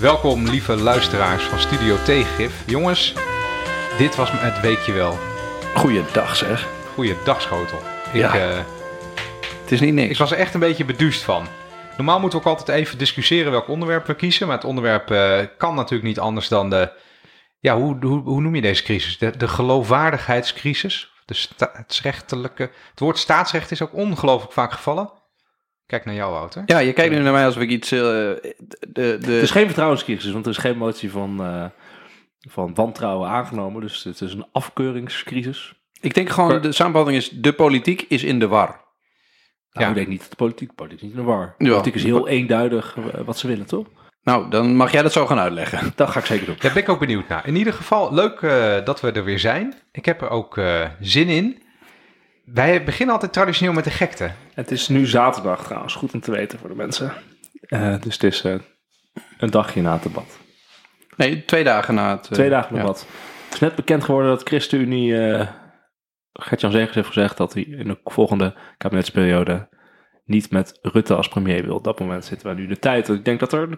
[0.00, 2.62] Welkom lieve luisteraars van Studio Tegengif.
[2.66, 3.14] Jongens,
[3.98, 5.18] dit was het weekje wel.
[5.74, 6.68] Goeiedag zeg.
[6.94, 7.78] Goeiedag schotel.
[8.12, 8.34] Ik, Ja.
[8.34, 8.58] eh,
[9.60, 10.10] Het is niet niks.
[10.10, 11.46] ik was er echt een beetje beduust van.
[11.96, 14.46] Normaal moeten we ook altijd even discussiëren welk onderwerp we kiezen.
[14.46, 16.92] Maar het onderwerp eh, kan natuurlijk niet anders dan de...
[17.60, 19.18] Ja, hoe, hoe, hoe noem je deze crisis?
[19.18, 21.12] De, de geloofwaardigheidscrisis.
[21.24, 22.62] De staatsrechtelijke...
[22.90, 25.10] Het woord staatsrecht is ook ongelooflijk vaak gevallen.
[25.88, 26.62] Kijk naar jou, Wouter.
[26.66, 27.92] Ja, je kijkt nu naar mij alsof ik iets...
[27.92, 28.40] eh, de,
[28.88, 31.64] de, Het is geen vertrouwenscrisis, want er is geen motie van, eh,
[32.50, 33.80] van wantrouwen aangenomen.
[33.80, 35.74] Dus het is een afkeuringscrisis.
[36.00, 38.66] ik denk gewoon, de samenvatting is, de politiek is in de war.
[39.70, 39.88] Nou, Ja.
[39.88, 41.54] ik denk niet dat de politiek, politiek is niet in de war.
[41.58, 43.86] De politiek is heel eenduidig eh, wat ze willen, toch?
[44.22, 45.92] Nou, dan mag jij dat zo gaan uitleggen.
[45.96, 46.56] Dat ga ik zeker doen.
[46.58, 47.46] Daar ben ik ook benieuwd naar.
[47.46, 49.74] In ieder geval, leuk eh, dat we er weer zijn.
[49.92, 51.62] Ik heb er ook eh, zin in.
[52.52, 54.30] Wij beginnen altijd traditioneel met de gekte.
[54.54, 57.12] Het is nu zaterdag trouwens, goed om te weten voor de mensen.
[57.60, 58.54] Eh, dus het is eh,
[59.38, 60.38] een dagje na het debat.
[61.16, 62.26] Nee, twee dagen na het...
[62.26, 62.80] eh, Twee dagen ja.
[62.80, 63.06] debat.
[63.44, 65.48] Het is net bekend geworden dat ChristenUnie, eh
[66.32, 69.68] Gert-Jan Zegers heeft gezegd dat hij in de volgende kabinetsperiode
[70.24, 71.74] niet met Rutte als premier wil.
[71.74, 73.08] Op dat moment zitten we nu in de tijd.
[73.08, 73.68] Ik denk dat er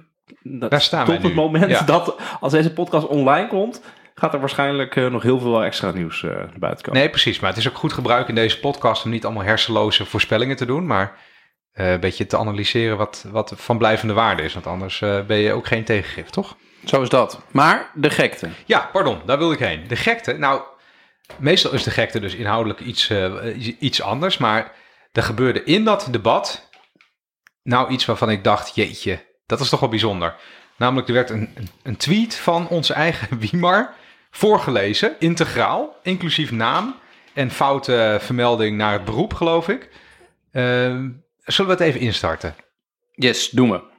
[0.43, 1.41] dat Daar staan wij tot het nu.
[1.41, 1.83] moment Ja.
[1.83, 3.83] dat als deze podcast online komt,
[4.21, 7.01] gaat er waarschijnlijk eh, nog heel veel extra nieuws eh, naar buiten komen.
[7.01, 7.41] Nee, precies.
[7.41, 10.67] Maar het is ook goed gebruik in deze podcast om niet allemaal hersenloze voorspellingen te
[10.67, 11.19] doen, maar
[11.73, 14.53] eh, een beetje te analyseren wat, wat van blijvende waarde is.
[14.53, 16.57] Want anders eh, ben je ook geen tegengif, toch?
[16.85, 17.43] Zo is dat.
[17.51, 18.49] Maar de gekte.
[18.67, 19.89] Ja, pardon, daar wilde ik heen.
[19.89, 20.63] De gekte, nou,
[21.37, 24.73] meestal is de gekte dus inhoudelijk iets, eh, iets anders, maar
[25.13, 26.69] er gebeurde in dat debat
[27.63, 30.35] nou iets waarvan ik dacht, jeetje, dat is toch wel bijzonder.
[30.77, 33.95] Namelijk, er werd een, een, een tweet van onze eigen Wiemar
[34.31, 36.95] voorgelezen, integraal, inclusief naam
[37.35, 39.91] en foute vermelding naar het beroep, geloof ik.
[40.53, 41.09] Ehm,
[41.45, 42.55] zullen we het even instarten?
[43.13, 43.90] Yes, doen we.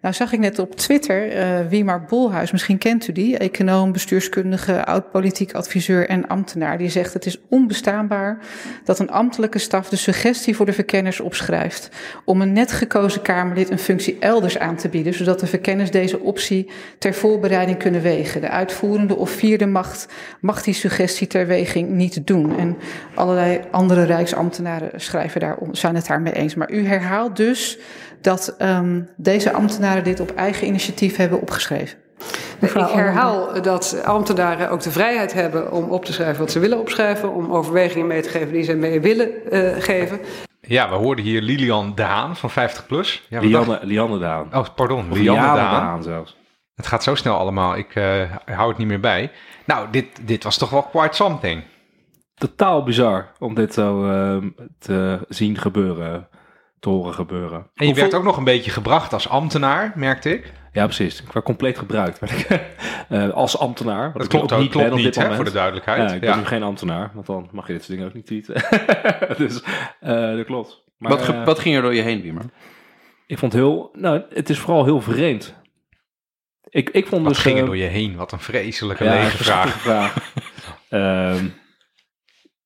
[0.00, 4.84] Nou zag ik net op Twitter eh Wiemar Bolhuis, misschien kent u die, econoom, bestuurskundige,
[4.84, 6.78] oud-politiek adviseur en ambtenaar.
[6.78, 8.38] Die zegt het is onbestaanbaar
[8.84, 11.88] dat een ambtelijke staf de suggestie voor de verkenners opschrijft
[12.24, 16.20] om een net gekozen Kamerlid een functie elders aan te bieden, zodat de verkenners deze
[16.20, 18.40] optie ter voorbereiding kunnen wegen.
[18.40, 20.06] De uitvoerende of vierde macht
[20.40, 22.58] mag die suggestie ter weging niet doen.
[22.58, 22.76] En
[23.14, 26.54] allerlei andere rijksambtenaren schrijven daar, zijn het daarmee eens.
[26.54, 27.78] Maar u herhaalt dus
[28.20, 31.98] dat um, deze ambtenaren dit op eigen initiatief hebben opgeschreven.
[32.60, 36.78] Ik herhaal dat ambtenaren ook de vrijheid hebben om op te schrijven wat ze willen
[36.78, 40.20] opschrijven, om overwegingen mee te geven die ze mee willen uh, geven.
[40.60, 43.26] Ja, we hoorden hier Lilian Daan van 50 plus.
[43.28, 44.54] Ja, Lianne, Lianne Daan.
[44.54, 45.56] Oh, pardon, Lianne.
[45.56, 46.36] Daan zelfs.
[46.74, 49.30] Het gaat zo snel allemaal, ik uh, hou het niet meer bij.
[49.64, 51.62] Nou, dit, dit was toch wel quite something.
[52.34, 54.44] Totaal bizar om dit zo uh,
[54.78, 56.28] te zien gebeuren,
[56.80, 57.58] te horen gebeuren.
[57.58, 58.02] En je Hoeveel...
[58.02, 60.52] werd ook nog een beetje gebracht als ambtenaar, merkte ik.
[60.72, 61.22] Ja, precies.
[61.22, 62.20] Ik werd compleet gebruikt
[63.08, 64.12] uh, als ambtenaar.
[64.12, 66.08] Dat klopt ook niet, klopt niet hè, voor de duidelijkheid.
[66.08, 66.36] Ja, ik ben ja.
[66.36, 68.54] nu geen ambtenaar, want dan mag je dit soort dingen ook niet tweeten.
[69.46, 69.62] dus
[70.02, 70.82] uh, dat klopt.
[70.98, 72.44] Maar, wat, uh, wat ging er door je heen, Wiemer?
[73.26, 75.54] Ik vond heel, nou, het is vooral heel vreemd.
[76.68, 78.16] Ik, ik vond wat dus, ging er uh, door je heen?
[78.16, 79.80] Wat een vreselijke ja, lege vraag.
[79.80, 80.32] vraag.
[80.90, 81.54] um,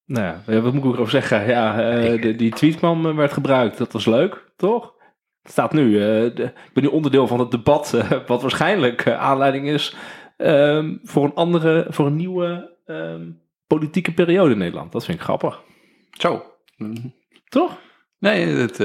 [0.06, 1.46] nou ja, wat moet ik erover zeggen?
[1.46, 3.78] Ja, uh, de, die tweet kwam, werd gebruikt.
[3.78, 4.94] Dat was leuk, toch?
[5.42, 5.84] Het staat nu.
[5.90, 6.00] Uh,
[6.34, 9.96] de, ik ben nu onderdeel van het debat, uh, wat waarschijnlijk aanleiding is
[10.36, 14.92] um, voor een andere, voor een nieuwe um, politieke periode in Nederland.
[14.92, 15.62] Dat vind ik grappig.
[16.10, 16.44] Zo.
[16.76, 17.14] Mm.
[17.48, 17.78] Toch?
[18.18, 18.80] Nee, het,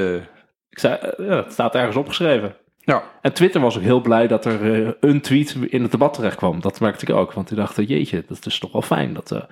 [0.69, 2.55] ik zei, ja, het staat ergens opgeschreven.
[2.79, 3.03] Ja.
[3.21, 6.61] En Twitter was ook heel blij dat er een tweet in het debat terecht kwam.
[6.61, 7.33] Dat merkte ik ook.
[7.33, 9.47] Want die dachten, jeetje, dat is toch wel fijn dat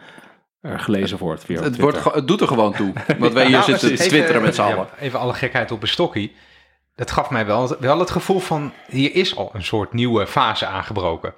[0.76, 1.44] gelezen wordt.
[1.44, 2.94] Via het, wordt, het doet er gewoon toe.
[3.18, 4.76] Want wij hier ja, zitten te twitteren met z'n allen.
[4.76, 6.36] Ja, even alle gekheid op een stokkie.
[6.96, 10.66] Dat gaf mij wel, wel het gevoel van, hier is al een soort nieuwe fase
[10.66, 11.34] aangebroken.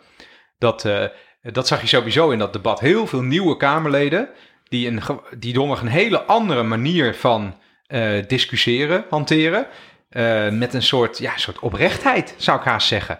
[0.57, 1.03] Dat, uh,
[1.41, 2.79] dat zag je sowieso in dat debat.
[2.79, 4.29] Heel veel nieuwe Kamerleden,
[4.67, 5.01] die, een,
[5.37, 7.55] die nog een hele andere manier van
[7.87, 9.67] uh, discussiëren, hanteren.
[10.11, 13.19] Uh, met een soort, ja, soort oprechtheid, zou ik haast zeggen.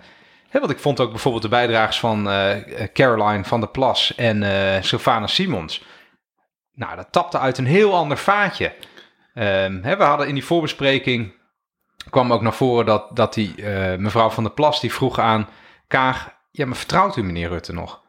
[0.50, 2.50] He, want ik vond ook bijvoorbeeld de bijdrages van uh,
[2.94, 5.84] Caroline van der Plas en uh, Sylvana Simons.
[6.80, 8.74] Nou, dat tapte uit een heel ander vaatje.
[9.34, 11.34] Um, he, we hadden in die voorbespreking,
[12.10, 15.48] kwam ook naar voren dat, dat die uh, mevrouw van der Plas, die vroeg aan
[15.88, 18.02] Kaag, ja, maar vertrouwt u meneer Rutte nog?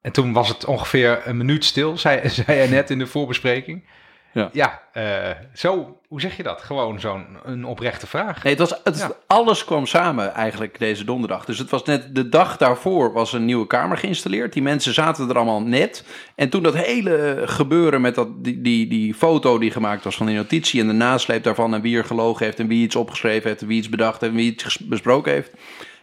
[0.00, 3.88] En toen was het ongeveer een minuut stil, zei, zei hij net in de voorbespreking.
[4.36, 6.62] Ja, ja uh, zo, hoe zeg je dat?
[6.62, 8.42] Gewoon zo'n een oprechte vraag.
[8.42, 9.10] Nee, het was, het, ja.
[9.26, 11.44] alles kwam samen eigenlijk deze donderdag.
[11.44, 14.52] Dus het was net de dag daarvoor was een nieuwe kamer geïnstalleerd.
[14.52, 16.04] Die mensen zaten er allemaal net.
[16.34, 20.26] En toen dat hele gebeuren met dat, die, die, die foto die gemaakt was van
[20.26, 20.80] die notitie...
[20.80, 23.62] en de nasleep daarvan en wie er gelogen heeft en wie iets opgeschreven heeft...
[23.62, 25.52] en wie iets bedacht heeft en wie iets besproken heeft...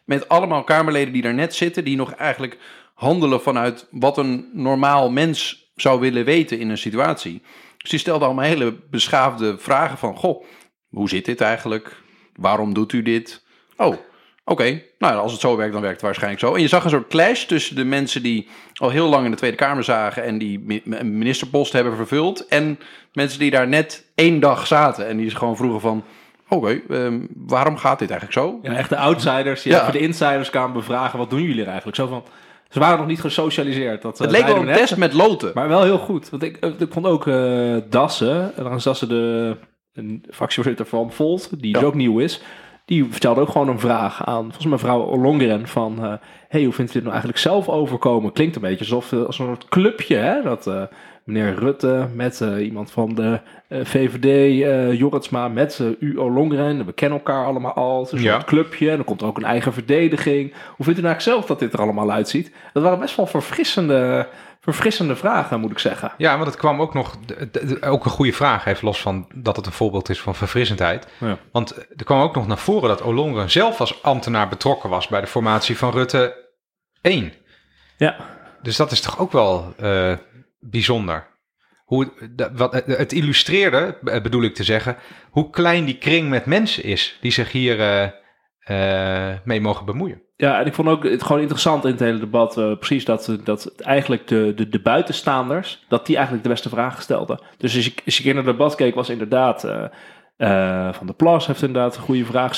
[0.06, 2.58] met allemaal Kamerleden die daar net zitten, die nog eigenlijk
[2.94, 7.42] handelen vanuit wat een normaal mens zou willen weten in een situatie.
[7.84, 10.44] Dus die stelde allemaal hele beschaafde vragen van, goh,
[10.90, 11.96] hoe zit dit eigenlijk?
[12.36, 13.44] Waarom doet u dit?
[13.78, 13.96] Oh,
[14.46, 14.82] oké.
[14.98, 16.54] Nou, als het zo werkt, dan werkt het waarschijnlijk zo.
[16.56, 19.38] En je zag een soort clash tussen de mensen die al heel lang in de
[19.38, 22.48] Tweede Kamer zagen en die een ministerpost hebben vervuld.
[22.48, 22.80] En
[23.14, 26.04] mensen die daar net één dag zaten en die ze gewoon vroegen van,
[26.50, 28.60] oké, ehm, waarom gaat dit eigenlijk zo?
[28.62, 29.92] Ja, echt de outsiders, die Ja.
[29.92, 31.20] de insiders kwamen bevragen.
[31.20, 31.98] Wat doen jullie er eigenlijk?
[31.98, 32.24] Zo van,
[32.74, 34.02] ze waren nog niet gesocialiseerd.
[34.02, 34.78] Dat, Het eh, leek wel een net.
[34.78, 35.52] test met loten.
[35.54, 36.30] Maar wel heel goed.
[36.30, 39.56] Want ik, eh, ik vond ook eh Dassen, en dan is Dassen de
[39.94, 41.88] een fractievoorzitter van Volt, die dus Ja.
[41.88, 42.42] ook nieuw is.
[42.86, 46.20] Die vertelde ook gewoon een vraag aan, volgens mij mevrouw Olongeren, van...
[46.48, 48.32] hey, hoe vindt u dit nou eigenlijk zelf overkomen?
[48.32, 50.42] Klinkt een beetje alsof als een soort clubje, hè?
[50.42, 50.70] Dat
[51.24, 54.26] meneer Rutte met eh, iemand van de eh, VVD,
[54.64, 56.86] eh Jorritsma, met eh, u Olongeren.
[56.86, 58.00] We kennen elkaar allemaal al.
[58.04, 58.34] Het is een Ja.
[58.34, 58.90] soort clubje.
[58.90, 60.52] En dan komt er ook een eigen verdediging.
[60.52, 62.52] Hoe vindt u nou eigenlijk zelf dat dit er allemaal uitziet?
[62.74, 64.28] Dat waren best wel verfrissende,
[64.60, 66.12] verfrissende vragen, moet ik zeggen.
[66.18, 67.18] Ja, want het kwam ook nog,
[67.82, 71.08] ook een goede vraag, even los van dat het een voorbeeld is van verfrissendheid.
[71.18, 71.38] Ja.
[71.52, 75.22] Want er kwam ook nog naar voren dat Olongren zelf als ambtenaar betrokken was bij
[75.22, 76.36] de formatie van Rutte
[77.02, 77.34] 1.
[77.98, 78.16] Ja.
[78.62, 79.74] Dus dat is toch ook wel
[80.70, 81.32] bijzonder.
[81.84, 82.12] Hoe,
[82.54, 84.98] wat, het illustreerde, eh, bedoel ik te zeggen,
[85.30, 88.10] hoe klein die kring met mensen is die zich hier eh,
[88.60, 90.22] eh, mee mogen bemoeien.
[90.36, 93.76] Ja, en ik vond ook het gewoon interessant in het hele debat, precies dat, dat
[93.76, 97.42] eigenlijk de, de, de buitenstaanders, dat die eigenlijk de beste vragen stelden.
[97.58, 99.68] Dus als je, als je naar het debat keek, was inderdaad
[100.44, 102.56] eh, Van der Plas heeft inderdaad een goede vraag.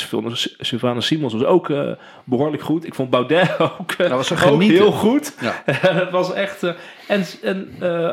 [0.59, 1.91] Sylvana- Simons was ook eh,
[2.23, 2.85] behoorlijk goed.
[2.85, 4.77] Ik vond Baudet ook, eh, Dat was een ook genieten.
[4.77, 5.35] heel goed.
[5.41, 5.61] Ja.
[6.03, 6.63] het was echt...
[7.07, 7.67] en en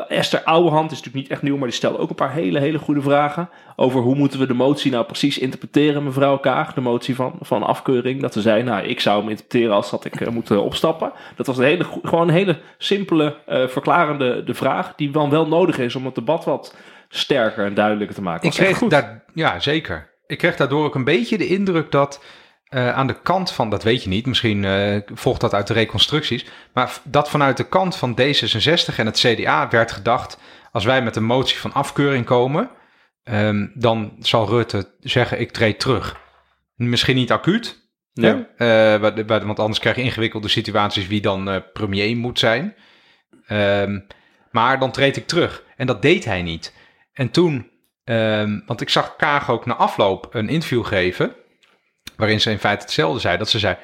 [0.07, 2.77] Esther Ouwehand is natuurlijk niet echt nieuw, maar die stelde ook een paar hele, hele
[2.79, 3.49] goede vragen.
[3.75, 6.73] Over hoe moeten we de motie nou precies interpreteren, mevrouw Kaag.
[6.73, 8.21] De motie van, van afkeuring.
[8.21, 11.11] Dat ze zei, nou, ik zou hem interpreteren als dat ik moet opstappen.
[11.35, 13.35] Dat was een hele, gewoon een hele simpele,
[13.67, 14.93] verklarende de vraag.
[14.95, 16.75] Die dan wel nodig is om het debat wat
[17.15, 18.47] sterker en duidelijker te maken.
[18.47, 18.89] Ik Was kreeg goed.
[18.89, 20.11] daar, ja, zeker.
[20.27, 22.23] Ik kreeg daardoor ook een beetje de indruk dat
[22.63, 25.73] eh, aan de kant van, dat weet je niet, misschien eh, volgt dat uit de
[25.73, 30.37] reconstructies, maar dat vanuit de kant van D66 en het CDA werd gedacht,
[30.71, 32.69] als wij met een motie van afkeuring komen,
[33.23, 36.19] ehm, dan zal Rutte zeggen, ik treed terug.
[36.75, 37.81] Misschien niet acuut,
[38.13, 38.47] Ja.
[38.57, 38.67] Eh,
[39.01, 42.75] wa- wa- want anders krijg je ingewikkelde situaties wie dan premier moet zijn.
[43.47, 43.99] Ehm,
[44.51, 45.63] maar dan treed ik terug.
[45.77, 46.73] En dat deed hij niet.
[47.13, 47.69] En toen,
[48.03, 51.35] ehm, want ik zag Kaag ook na afloop een interview geven,
[52.15, 53.37] waarin ze in feite hetzelfde zei.
[53.37, 53.75] Dat ze zei,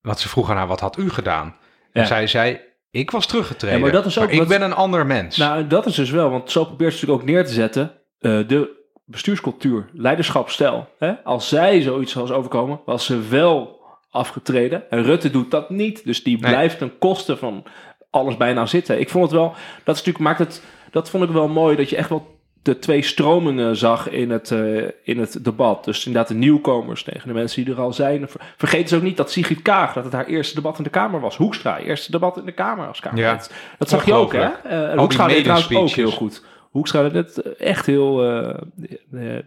[0.00, 1.56] wat ze vroeg aan haar, wat had u gedaan?
[1.92, 2.00] Ja.
[2.00, 2.60] En zij zei,
[2.90, 3.76] ik was teruggetreden.
[3.78, 5.36] Ja, maar dat is ook ik wat- ben een ander mens.
[5.36, 7.92] Nou, dat is dus wel, want zo probeert ze natuurlijk ook neer te zetten.
[8.18, 10.88] eh, de bestuurscultuur, leiderschapstijl.
[10.98, 11.12] Hè?
[11.24, 14.90] Als zij zoiets was overkomen, was ze wel afgetreden.
[14.90, 16.04] En Rutte doet dat niet.
[16.04, 17.64] Dus die blijft ten koste van
[18.10, 19.00] alles bijna zitten.
[19.00, 19.48] Ik vond het wel,
[19.84, 22.78] dat is natuurlijk, maakt het, dat vond ik wel mooi, dat je echt wel de
[22.78, 25.84] twee stromingen zag in het, eh, in het debat.
[25.84, 28.28] Dus inderdaad de nieuwkomers tegen de mensen die er al zijn.
[28.28, 30.90] Ver- Vergeet dus ook niet dat Sigrid Kaag, dat het haar eerste debat in de
[30.90, 31.36] Kamer was.
[31.36, 33.50] Hoekstra, eerste debat in de Kamer als Kamerlid.
[33.78, 34.40] Dat zag je ook, hè?
[34.48, 36.44] Eh, Hoekstra deed trouwens ook heel goed.
[36.70, 38.54] Hoekstra deed het echt heel, eh,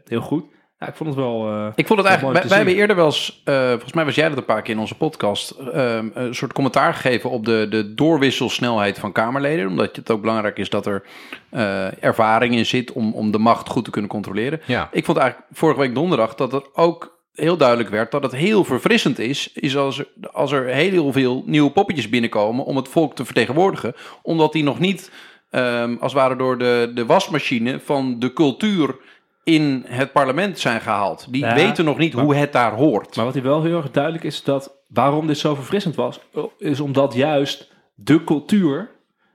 [0.05, 0.43] heel goed.
[0.81, 1.47] Ja, ik vond het wel...
[1.47, 4.29] eh, Ik vond het eigenlijk, wij, hebben eerder wel eens, eh, volgens mij was jij
[4.29, 7.93] dat een paar keer in onze podcast, ehm, een soort commentaar gegeven op de, de
[7.93, 9.67] doorwisselsnelheid van Kamerleden.
[9.67, 11.03] Omdat het ook belangrijk is dat er
[11.49, 14.61] eh, ervaring in zit om, om de macht goed te kunnen controleren.
[14.65, 14.89] Ja.
[14.91, 18.63] Ik vond eigenlijk vorige week donderdag dat er ook heel duidelijk werd dat het heel
[18.63, 23.15] verfrissend is, is als er, als er heel veel nieuwe poppetjes binnenkomen om het volk
[23.15, 23.95] te vertegenwoordigen.
[24.21, 25.11] Omdat die nog niet,
[25.49, 28.95] ehm, als het ware door de, de wasmachine van de cultuur
[29.43, 31.27] in het parlement zijn gehaald.
[31.29, 33.15] Die Ja, weten nog niet hoe het daar hoort.
[33.15, 36.19] Maar wat hier wel heel erg duidelijk is, dat waarom dit zo verfrissend was,
[36.57, 38.89] is omdat juist de cultuur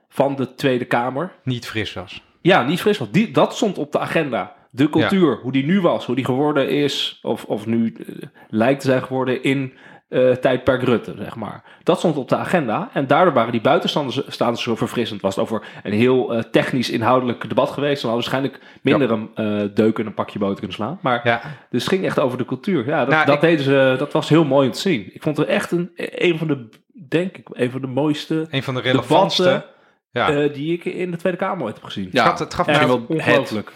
[0.09, 2.23] van de Tweede Kamer, Niet fris was.
[2.41, 3.11] ja, niet fris was.
[3.11, 4.55] Die, dat stond op de agenda.
[4.71, 8.15] De cultuur, hoe die nu was, hoe die geworden is, of, of nu eh,
[8.49, 9.73] lijkt te zijn geworden in
[10.09, 11.63] eh tijdperk Rutte, zeg maar.
[11.83, 15.21] Dat stond op de agenda en daardoor waren die buitenstanders staanders zo verfrissend.
[15.21, 19.29] Was het over een heel eh, technisch inhoudelijk debat geweest, dan hadden waarschijnlijk minder een
[19.35, 20.99] eh, deuk en een pakje boter kunnen slaan.
[21.01, 22.85] Maar Ja, dus het ging echt over de cultuur.
[22.87, 25.09] Ja, dat, Nou, dat, ik- deden ze, dat was heel mooi om te zien.
[25.13, 26.69] Ik vond het echt een, een van de,
[27.07, 29.43] denk ik, een van de mooiste een van de relevantste.
[29.43, 30.47] debatten Ja.
[30.53, 32.09] die ik in de Tweede Kamer ooit heb gezien.
[32.11, 33.07] Ja, het gaf, het gaf mij wel het.
[33.09, 33.71] ongelooflijk.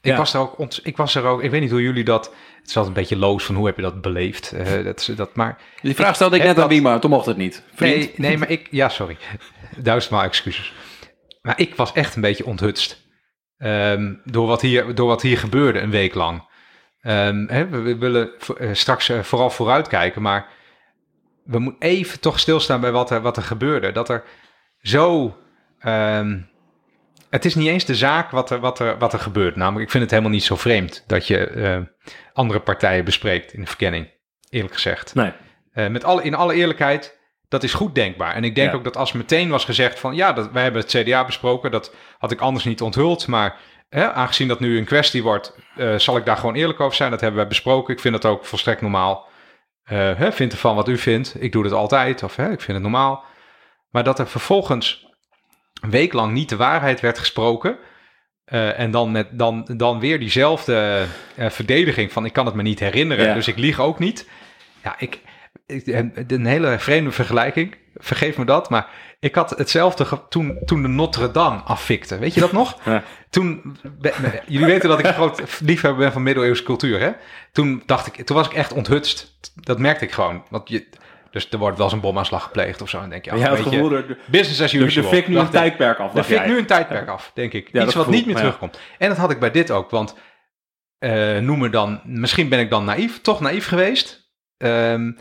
[0.00, 2.34] Ik, was er ook ik was er ook, ik weet niet hoe jullie dat,
[2.64, 5.34] het is altijd een beetje loos van hoe heb je dat beleefd, eh, dat, dat,
[5.36, 7.62] maar, Die vraag stelde ik Heb net aan dat- Wiema, toen mocht het niet.
[7.74, 7.96] Vriend.
[7.96, 9.16] nee, nee, maar ik, ja sorry,
[9.76, 10.72] duizendmaal excuses,
[11.42, 13.02] maar ik was echt een beetje onthutst
[13.56, 16.52] ehm, door, wat hier, door wat hier gebeurde een week lang.
[17.00, 20.48] Ehm, hè, we, we willen eh, straks eh, vooral vooruitkijken, maar
[21.44, 23.92] we moeten even toch stilstaan bij wat er, wat er gebeurde.
[23.92, 24.24] Dat er
[24.80, 25.36] zo.
[25.78, 26.40] ehm,
[27.34, 29.56] het is niet eens de zaak wat er, wat, er, wat er gebeurt.
[29.56, 31.78] Namelijk, ik vind het helemaal niet zo vreemd dat je eh,
[32.32, 34.10] andere partijen bespreekt in de verkenning.
[34.50, 35.14] Eerlijk gezegd.
[35.14, 35.32] Nee.
[35.72, 38.34] Eh, met alle, in alle eerlijkheid, dat is goed denkbaar.
[38.34, 38.76] En ik denk Ja.
[38.76, 40.14] ook dat als meteen was gezegd van...
[40.14, 43.26] ja, dat, wij hebben het CDA besproken, dat had ik anders niet onthuld.
[43.26, 43.56] Maar
[43.88, 47.10] hè, aangezien dat nu een kwestie wordt, eh, zal ik daar gewoon eerlijk over zijn.
[47.10, 47.94] Dat hebben wij besproken.
[47.94, 49.28] Ik vind dat ook volstrekt normaal.
[49.84, 51.34] Hè, vind ervan wat u vindt.
[51.38, 53.24] Ik doe het altijd, of hè, ik vind het normaal.
[53.90, 55.13] Maar dat er vervolgens
[55.84, 57.78] een week lang niet de waarheid werd gesproken...
[58.44, 62.62] eh, en dan, met, dan, dan weer diezelfde eh, verdediging van ik kan het me
[62.62, 63.34] niet herinneren, Ja.
[63.34, 64.28] dus ik lieg ook niet.
[64.82, 65.18] Ja, ik,
[65.66, 65.86] ik,
[66.26, 67.76] een hele vreemde vergelijking.
[67.94, 68.70] Vergeef me dat.
[68.70, 68.88] Maar
[69.20, 72.18] ik had hetzelfde toen, toen de Notre Dame affikte.
[72.18, 72.78] Weet je dat nog?
[72.84, 73.02] Ja.
[73.30, 73.76] Toen,
[74.46, 77.00] jullie weten dat ik een groot liefhebber ben van middeleeuwse cultuur.
[77.00, 77.10] Hè?
[77.52, 79.34] Toen dacht ik, toen was ik echt onthutst.
[79.54, 80.44] Dat merkte ik gewoon.
[80.50, 80.86] Want je,
[81.34, 83.00] dus er wordt wel eens een bomaanslag gepleegd of zo.
[83.00, 85.08] En denk je, Ja, het gevoel, business as er, er usual.
[85.08, 86.14] fik nu een tijdperk af.
[86.14, 87.68] Er fik nu een tijdperk af, denk ik.
[87.72, 88.78] Ja, Iets wat niet meer terugkomt.
[88.98, 89.90] En dat had ik bij dit ook.
[89.90, 90.14] Want
[90.98, 94.30] eh noem me dan, misschien ben ik dan naïef, toch naïef geweest.
[94.56, 95.12] Ehm,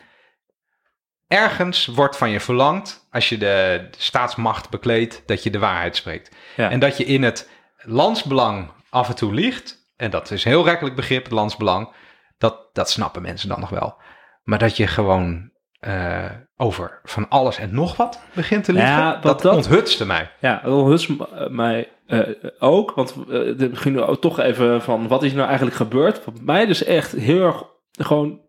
[1.27, 5.95] ergens wordt van je verlangd, als je de, de staatsmacht bekleedt, dat je de waarheid
[5.95, 6.35] spreekt.
[6.55, 6.69] Ja.
[6.69, 9.91] En dat je in het landsbelang af en toe liegt.
[9.95, 11.89] En dat is een heel rekkelijk begrip, het landsbelang.
[12.37, 14.01] Dat, dat snappen mensen dan nog wel.
[14.43, 15.51] Maar dat je gewoon
[15.83, 16.25] eh,
[16.57, 20.29] over van alles en nog wat begint te liegen, Ja, dat- onthutste mij.
[20.39, 22.19] Ja, dat hutst m- mij eh,
[22.59, 22.91] ook.
[22.91, 26.19] Want uh, nu ook toch even van wat is nou eigenlijk gebeurd.
[26.23, 28.39] Voor mij dus echt heel erg gewoon.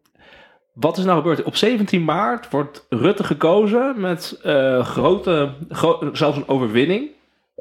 [0.74, 1.42] Wat is nou gebeurd?
[1.42, 7.08] Op 17 maart wordt Rutte gekozen met eh, grote, gro- zelfs een overwinning.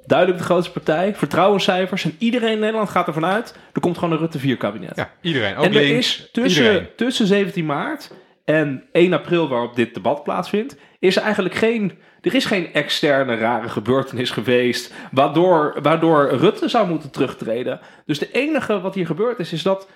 [0.05, 2.03] Duidelijk de grootste partij, vertrouwenscijfers.
[2.03, 4.95] En iedereen in Nederland gaat ervan uit, er komt gewoon een Rutte 4 kabinet.
[4.95, 5.55] Ja, iedereen.
[5.57, 5.97] Ook en er links.
[6.19, 6.87] is tussen, iedereen.
[6.95, 8.11] tussen 17 maart
[8.45, 11.91] en 1 april, waarop dit debat plaatsvindt, is eigenlijk geen.
[12.21, 14.93] Er is geen externe rare gebeurtenis geweest.
[15.11, 17.79] Waardoor, waardoor Rutte zou moeten terugtreden.
[18.05, 19.87] Dus de enige wat hier gebeurd is, is dat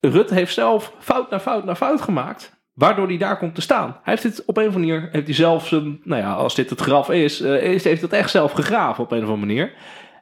[0.00, 2.54] Rutte heeft zelf fout na fout na fout gemaakt.
[2.74, 3.88] Waardoor hij daar komt te staan.
[4.02, 6.54] Hij heeft dit op een of andere manier, heeft hij zelf zijn, nou ja, als
[6.54, 9.46] dit het graf is, eh, is heeft het echt zelf gegraven op een of andere
[9.46, 9.72] manier.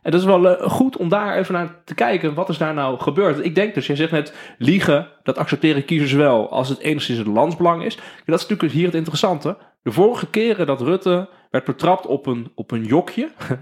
[0.04, 2.34] En dat is wel eh, goed om daar even naar te kijken.
[2.34, 3.44] Wat is daar nou gebeurd?
[3.44, 7.26] Ik denk dus, jij zegt net, liegen, dat accepteren kiezers wel als het enigszins het
[7.26, 7.96] landsbelang is.
[7.96, 9.56] En dat is natuurlijk hier het interessante.
[9.82, 13.28] De vorige keren dat Rutte werd betrapt op een, op een jokje.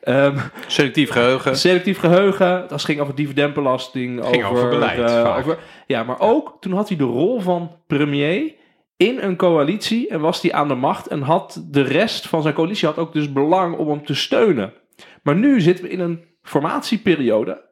[0.00, 0.36] Ehm,
[0.66, 1.56] Selectief geheugen.
[1.56, 4.24] selectief geheugen, dat ging over dividendbelasting.
[4.26, 8.54] Ging over beleid, eh, over- ja, maar ook toen had hij de rol van premier
[8.96, 12.54] in een coalitie en was hij aan de macht en had de rest van zijn
[12.54, 14.72] coalitie had ook dus belang om hem te steunen.
[15.26, 17.64] Maar nu zitten we in een formatieperiode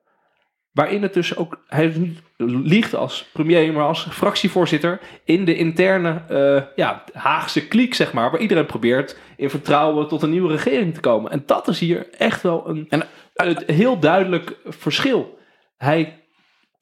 [0.73, 2.21] waarin het dus ook hij niet
[2.65, 8.31] liegt als premier, maar als fractievoorzitter in de interne eh, ja, Haagse kliek, zeg maar,
[8.31, 11.31] waar iedereen probeert in vertrouwen tot een nieuwe regering te komen.
[11.31, 15.39] En dat is hier echt wel een, En- een heel duidelijk verschil.
[15.77, 16.25] Hij,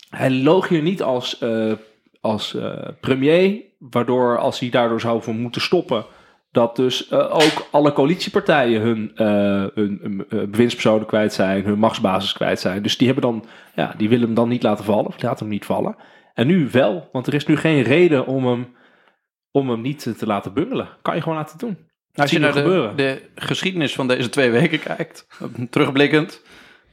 [0.08, 1.72] hij loog hier niet als, eh,
[2.20, 6.04] als eh, premier, waardoor als hij daardoor zou moeten stoppen,
[6.52, 9.26] dat dus eh, ook alle coalitiepartijen hun, eh,
[9.74, 12.82] hun, hun, eh, bewindspersonen kwijt zijn, hun machtsbasis kwijt zijn.
[12.82, 13.44] Dus die hebben dan,
[13.74, 15.96] ja, die willen hem dan niet laten vallen, of laten hem niet vallen.
[16.34, 18.76] En nu wel, want er is nu geen reden om hem,
[19.50, 20.88] om hem niet te- te laten bungelen.
[21.02, 21.76] Kan je gewoon laten doen.
[22.14, 25.26] Als je naar de, de geschiedenis van deze twee weken kijkt,
[25.70, 26.42] terugblikkend.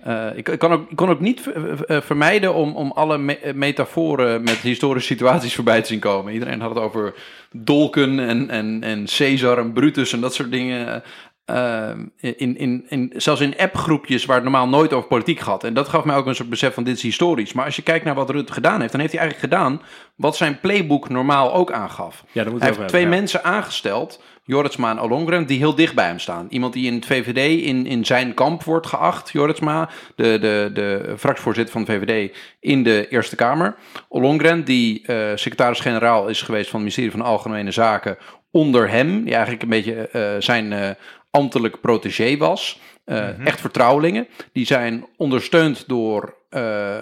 [0.04, 3.18] Eh, ik, ik, kan ook, ik kon ook niet ver- eh, vermijden om, om alle
[3.18, 6.34] me- eh, metaforen met historische situaties voorbij te zien komen.
[6.34, 7.14] Iedereen had het over
[7.52, 11.04] dolken en, en, en Caesar en Brutus en dat soort dingen.
[11.46, 11.90] eh,
[12.20, 15.64] in, in, in, zelfs in appgroepjes waar het normaal nooit over politiek gaat.
[15.64, 17.54] En dat gaf mij ook een soort besef van dit is historisch.
[17.54, 19.82] Maar als je kijkt naar wat Rutte gedaan heeft, dan heeft hij eigenlijk gedaan
[20.16, 22.24] wat zijn playbook normaal ook aangaf.
[22.32, 26.48] Ja, Hij heeft twee mensen aangesteld, Jorritsma en Ollongren, die heel dicht bij hem staan.
[26.50, 31.14] Iemand die in het VVD in, in zijn kamp wordt geacht, Jorritsma, de, de, de
[31.18, 33.76] fractievoorzitter van de VVD in de Eerste Kamer.
[34.08, 38.18] Ollongren, die eh, secretaris-generaal is geweest van het ministerie van Algemene Zaken
[38.52, 40.90] onder hem, die eigenlijk een beetje eh, zijn eh,
[41.32, 42.80] ambtelijk protégé was.
[43.06, 44.28] Eh, Echt vertrouwelingen.
[44.54, 46.38] Die zijn ondersteund door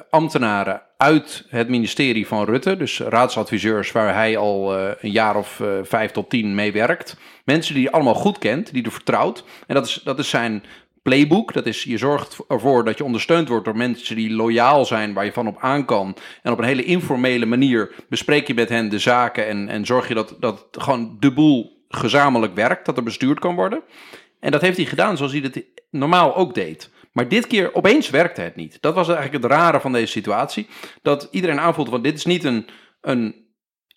[0.10, 2.78] ambtenaren uit het ministerie van Rutte.
[2.78, 7.18] Dus raadsadviseurs waar hij al eh, een jaar of eh, vijf tot tien mee werkt.
[7.46, 9.44] Mensen die hij allemaal goed kent, die er vertrouwt.
[9.68, 10.64] En dat is, dat is zijn
[11.02, 11.54] playbook.
[11.54, 15.26] Dat is, je zorgt ervoor dat je ondersteund wordt door mensen die loyaal zijn, waar
[15.26, 16.16] je van op aan kan.
[16.44, 20.08] En op een hele informele manier bespreek je met hen de zaken en, en zorg
[20.08, 23.82] je dat, dat gewoon de boel gezamenlijk werkt, dat er bestuurd kan worden.
[24.40, 26.90] En dat heeft hij gedaan zoals hij dat normaal ook deed.
[27.18, 28.78] Maar dit keer opeens werkte het niet.
[28.82, 30.68] Dat was eigenlijk het rare van deze situatie.
[31.02, 32.66] Dat iedereen aanvoelde van dit is niet een,
[33.02, 33.36] een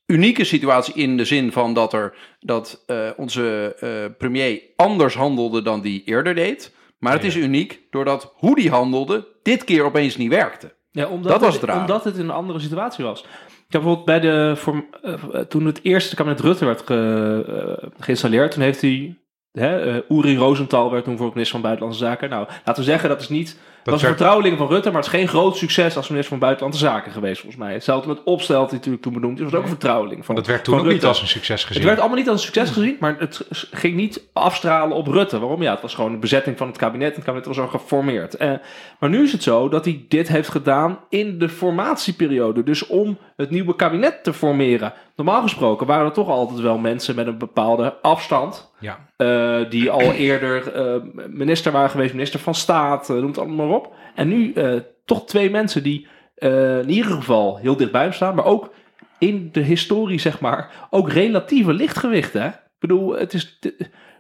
[0.07, 5.63] unieke situatie in de zin van dat, er, dat eh, onze eh, premier anders handelde
[5.63, 6.75] dan die eerder deed.
[6.99, 7.29] Maar het Ja.
[7.29, 10.75] is uniek doordat hoe die handelde dit keer opeens niet werkte.
[10.91, 11.81] Ja, omdat Dat was het, het rare.
[11.83, 13.21] Omdat het een andere situatie was.
[13.21, 14.57] Ik heb bijvoorbeeld bij de,
[15.03, 19.19] eh, toen het eerste kabinet Rutte werd ge- geïnstalleerd, toen heeft hij,
[19.53, 22.31] hè, eh, Uri Rosenthal werd toen voor minister van Buitenlandse Zaken.
[22.31, 25.13] Nou, laten we zeggen, dat is niet, dat, was een vertrouweling van Rutte, maar het
[25.13, 27.73] is geen groot succes als minister van Buitenlandse Zaken geweest, volgens mij.
[27.73, 30.65] Hetzelfde met Opstel, die natuurlijk toen benoemd is, was ook een vertrouweling van Dat werd
[30.65, 31.77] toen ook niet als een succes gezien.
[31.77, 35.39] Het werd allemaal niet als een succes gezien, maar het ging niet afstralen op Rutte.
[35.39, 35.63] Waarom?
[35.63, 37.09] Ja, het was gewoon de bezetting van het kabinet.
[37.09, 38.37] En het kabinet was al geformeerd.
[38.37, 38.53] Eh,
[38.99, 42.63] maar nu is het zo dat hij dit heeft gedaan in de formatieperiode.
[42.63, 44.93] Dus om het nieuwe kabinet te formeren.
[45.17, 48.73] Normaal gesproken waren er toch altijd wel mensen met een bepaalde afstand.
[48.79, 48.99] Ja.
[49.17, 53.95] eh, die al eerder eh, minister waren geweest, minister van Staat, noem het allemaal op.
[54.15, 58.35] En nu eh, toch twee mensen die eh, in ieder geval heel dichtbij hem staan,
[58.35, 58.73] maar ook
[59.19, 62.47] in de historie, zeg maar, ook relatieve lichtgewichten.
[62.47, 63.59] Ik bedoel, het is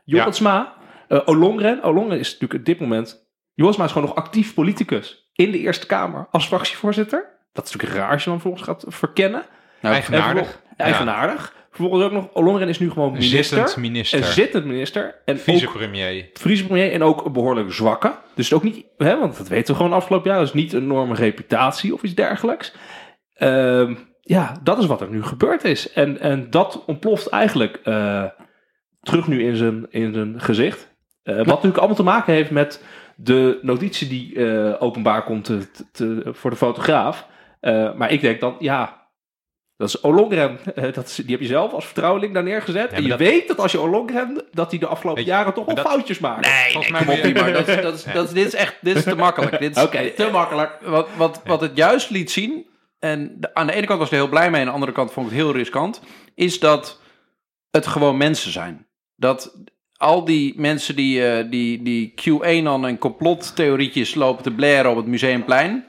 [0.04, 0.74] Jorritsma,
[1.08, 1.82] eh Olongren.
[1.82, 3.28] Olongren is natuurlijk op dit moment...
[3.54, 7.38] Jorritsma is gewoon nog actief politicus in de Eerste Kamer als fractievoorzitter.
[7.52, 9.42] Dat is natuurlijk raar als je dan volgens gaat verkennen.
[9.80, 10.62] Nou, Eigenaardig.
[10.76, 11.54] Eigenaardig.
[11.70, 13.42] Vervolgens ook nog, Olongren is nu gewoon Een minister.
[13.56, 14.18] zittend minister.
[14.18, 15.20] Een zittend minister.
[15.24, 16.30] En ook Vicepremier.
[16.32, 18.12] vicepremier en ook een behoorlijk zwakke.
[18.34, 20.40] Dus ook niet, hè, want dat weten we gewoon afgelopen jaar.
[20.40, 22.72] Dus niet een enorme reputatie of iets dergelijks.
[23.34, 25.92] Ehm, ja, dat is wat er nu gebeurd is.
[25.92, 28.24] En, en dat ontploft eigenlijk eh,
[29.00, 30.88] terug nu in zijn, in zijn gezicht.
[31.22, 32.84] Eh, wat natuurlijk allemaal te maken heeft met
[33.16, 37.26] de notitie die eh, openbaar komt te, te- te- voor de fotograaf.
[37.60, 38.99] Eh, maar ik denk dan, ja,
[39.80, 40.58] dat is Olongren.
[40.74, 42.90] Eh, dat is, die heb je zelf als vertrouweling daar neergezet.
[42.90, 45.54] Ja, en je dat- weet dat als je Olongren, dat hij de afgelopen je, jaren
[45.54, 46.46] toch wel dat- foutjes maakt.
[46.46, 48.76] Nee, Volgens nee, mij die, maar dat, is- dat, is- dat, is- dit is echt
[48.80, 49.58] dit is te makkelijk.
[49.58, 50.78] Dit is, Oké, te makkelijk.
[50.84, 52.66] Wat, wat, wat het juist liet zien,
[52.98, 54.92] en de- aan de ene kant was ik er heel blij mee, aan de andere
[54.92, 56.00] kant vond ik het heel riskant,
[56.34, 57.00] is dat
[57.70, 58.86] het gewoon mensen zijn.
[59.16, 59.56] Dat
[59.96, 65.06] al die mensen die, eh, die, die QAnon en complottheorietjes lopen te blaren op het
[65.06, 65.84] Museumplein,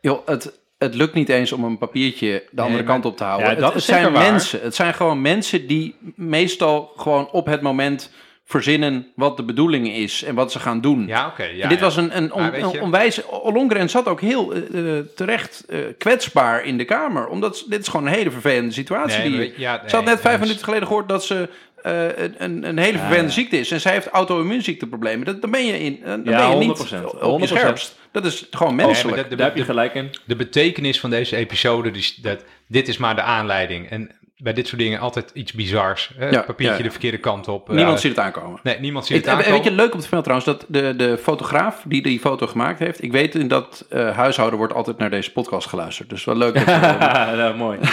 [0.00, 3.46] joh, het, het lukt niet eens om een papiertje de andere kant op te houden.
[3.46, 4.30] Ja, het dat het zijn waar.
[4.30, 4.60] mensen.
[4.62, 8.10] Het zijn gewoon mensen die meestal gewoon op het moment
[8.46, 11.06] verzinnen wat de bedoeling is en wat ze gaan doen.
[11.06, 11.44] Ja, oké.
[11.44, 11.84] ja, dit ja.
[11.84, 13.26] was een, een, on, een onwijs...
[13.26, 17.26] Ollongren zat ook heel eh, eh, terecht eh, kwetsbaar in de Kamer.
[17.26, 19.18] Omdat dit is gewoon een hele vervelende situatie.
[19.18, 21.48] Nee, die, weet- ze had net vijf minuten geleden gehoord dat ze
[21.82, 23.70] eh, een, een, een hele vervelende ziekte is.
[23.70, 25.26] En zij heeft auto-immuunziekteproblemen.
[25.26, 27.04] Dat, dan ben je, in, dan Ja, ben je niet 100%.
[27.20, 27.50] op je 100%.
[27.50, 27.96] scherpst.
[28.22, 29.14] Dat is gewoon Nee, menselijk.
[29.16, 30.10] maar de, de, Daar heb je gelijk in.
[30.24, 33.90] de betekenis van deze episode, die, dat, dit is maar de aanleiding.
[33.90, 36.10] En bij dit soort dingen altijd iets bizars.
[36.16, 36.28] Hè?
[36.28, 36.82] Ja, Papiertje ja, ja.
[36.82, 37.68] de verkeerde kant op.
[37.68, 38.60] Niemand Ja, ziet het aankomen.
[38.62, 39.58] Nee, niemand ziet Ik, het en aankomen.
[39.62, 42.78] weet je, leuk om te vermelden trouwens, dat de, de fotograaf die die foto gemaakt
[42.78, 46.08] heeft, ik weet in dat eh, huishouden wordt altijd naar deze podcast geluisterd.
[46.08, 46.54] Dus wel leuk.
[46.54, 46.74] Dat, eh,
[47.36, 47.78] ja, mooi.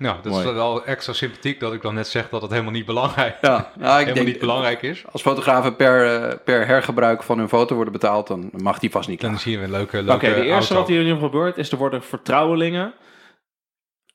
[0.00, 0.46] Nou, dat Mooi.
[0.46, 3.50] is wel extra sympathiek dat ik dan net zeg dat het helemaal niet belangrijk, ja,
[3.50, 5.02] nou, ik helemaal denk, niet belangrijk is.
[5.12, 9.08] Als fotografen per, eh, per hergebruik van hun foto worden betaald, dan mag die vast
[9.08, 9.42] niet Dan klaar.
[9.42, 10.74] zie je een leuke, Oké, leuke de eerste auto.
[10.74, 12.92] wat hier in ieder geval gebeurt is er worden vertrouwelingen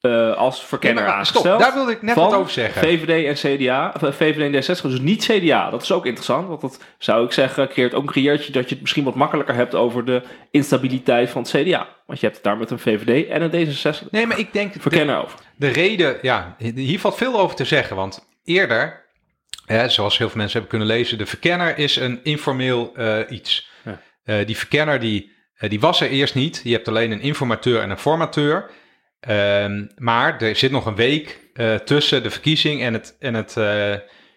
[0.06, 1.46] eh, als verkenner maar aangesteld.
[1.46, 2.82] stop, daar wilde ik net van wat over zeggen.
[2.82, 5.70] VVD en CDA, eh, VVD en D66, dus niet CDA.
[5.70, 8.70] Dat is ook interessant, want dat zou ik zeggen, creëert ook een creëertje dat je
[8.74, 11.88] het misschien wat makkelijker hebt over de instabiliteit van het CDA.
[12.06, 14.74] Want je hebt het daar met een VVD en een D66 Nee, maar ik denk...
[14.74, 15.40] de- verkenner over.
[15.56, 17.96] De reden, ja, hier valt veel over te zeggen.
[17.96, 19.06] Want eerder,
[19.66, 23.70] hè, zoals heel veel mensen hebben kunnen lezen, de verkenner is een informeel eh, iets.
[24.26, 24.44] Ja.
[24.44, 26.62] Die verkenner die, die was er eerst niet.
[26.64, 28.70] Je hebt alleen een informateur en een formateur.
[29.26, 33.54] Ehm, maar er zit nog een week eh, tussen de verkiezing en het, en het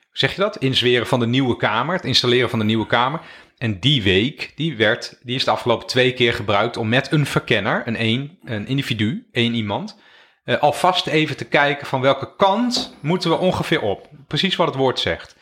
[0.08, 0.56] hoe zeg je dat?
[0.56, 3.20] Inzweren van de nieuwe Kamer, het installeren van de nieuwe Kamer.
[3.58, 7.26] En die week, die, werd, die is de afgelopen twee keer gebruikt om met een
[7.26, 10.00] verkenner, een, één, een individu, één iemand,
[10.44, 14.08] eh, alvast even te kijken van welke kant moeten we ongeveer op.
[14.26, 15.36] Precies wat het woord zegt.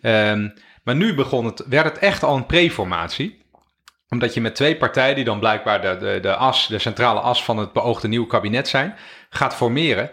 [0.00, 0.48] Ehm,
[0.84, 3.39] maar nu begon het, werd het echt al een preformatie.
[4.10, 7.44] Omdat je met twee partijen, die dan blijkbaar de, de, de as, de centrale as
[7.44, 8.96] van het beoogde nieuwe kabinet zijn,
[9.30, 10.10] gaat formeren.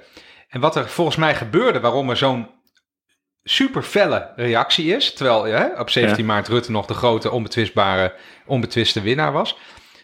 [0.47, 2.49] En wat er volgens mij gebeurde, waarom er zo'n
[3.43, 8.13] super felle reactie is, terwijl hè, op 17 maart Rutte nog de grote onbetwistbare,
[8.45, 9.57] onbetwiste winnaar was.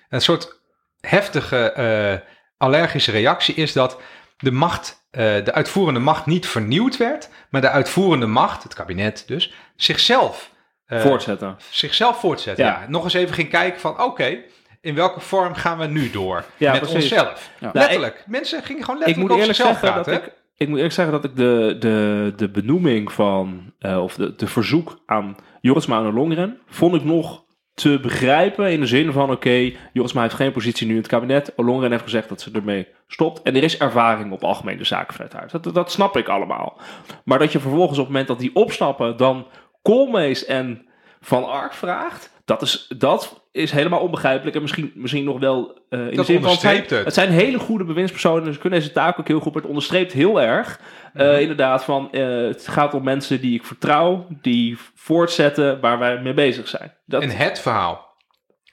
[0.10, 0.62] Een soort
[0.99, 4.01] heftige eh, allergische reactie is dat
[4.38, 9.23] de macht, eh, de uitvoerende macht niet vernieuwd werd, maar de uitvoerende macht, het kabinet
[9.27, 10.51] dus, zichzelf,
[10.88, 11.56] Voortzetten.
[11.69, 12.58] zichzelf voortzet.
[12.58, 12.65] Ja.
[12.67, 12.86] Ja.
[12.89, 14.38] nog eens even ging kijken van oké,
[14.82, 17.12] in welke vorm gaan we nu door Ja, met precies.
[17.12, 17.50] onszelf?
[17.60, 17.69] Ja.
[17.74, 18.24] Letterlijk.
[18.28, 20.24] Mensen gingen gewoon Ik letterlijk moet op eerlijk zichzelf zeggen dat praten.
[20.28, 24.36] ik, ik moet eerlijk zeggen dat ik de, de, de benoeming van, eh, of de,
[24.36, 27.41] de verzoek aan Jorisma en Longren, vond ik nog
[27.74, 31.54] te begrijpen in de zin van, oké, Jorisma heeft geen positie nu in het kabinet.
[31.56, 33.41] Ollongren heeft gezegd dat ze ermee stopt.
[33.41, 35.50] En er is ervaring op algemene zaken vanuit haar.
[35.62, 36.82] Dat, dat snap ik allemaal.
[37.26, 39.48] Maar dat je vervolgens op het moment dat die opstappen, dan
[39.84, 40.86] Koolmees en
[41.22, 44.56] Van Ark vraagt, dat is, dat is helemaal onbegrijpelijk.
[44.56, 46.89] En misschien, misschien nog wel uh, in Dat de zin van, het zijn, het.
[46.89, 48.43] het zijn hele goede bewindspersonen.
[48.43, 49.52] Dus ze kunnen deze taak ook heel goed.
[49.54, 50.80] Maar het onderstreept heel erg,
[51.13, 51.39] eh, Mhm.
[51.39, 56.34] inderdaad, van eh, het gaat om mensen die ik vertrouw, die voortzetten waar wij mee
[56.34, 56.93] bezig zijn.
[57.06, 58.15] Dat, En het verhaal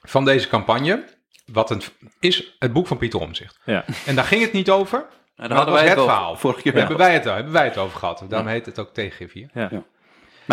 [0.01, 1.03] van deze campagne,
[1.45, 1.81] wat een,
[2.19, 3.59] is het boek van Pieter Omzicht.
[3.65, 3.85] ja.
[4.05, 4.99] En daar ging het niet over.
[4.99, 6.35] Nou, Maar daar dat hadden was wij het het verhaal.
[6.35, 6.73] vorige keer.
[6.73, 8.25] Hebben wij, het, hebben wij het over gehad.
[8.29, 9.49] Daarom heet het ook tegengif hier.
[9.53, 9.69] Ja.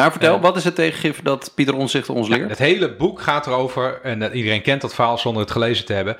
[0.00, 2.48] Maar vertel, Eh, wat is het tegengif dat Pieter Omzicht ons leert?
[2.48, 5.92] Het hele boek gaat erover, en dat iedereen kent dat verhaal zonder het gelezen te
[5.92, 6.16] hebben.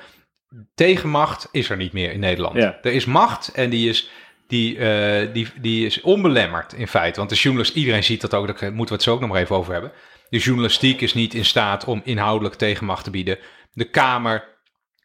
[0.75, 2.55] Tegenmacht is er niet meer in Nederland.
[2.55, 2.77] Ja.
[2.81, 4.09] Er is macht en die is,
[4.47, 7.17] die, eh, die, die is onbelemmerd in feite.
[7.19, 9.41] Want de journalist, iedereen ziet dat ook, daar moeten we het zo ook nog maar
[9.41, 9.91] even over hebben.
[10.29, 13.37] De journalistiek is niet in staat om inhoudelijk tegenmacht te bieden.
[13.73, 14.43] De Kamer,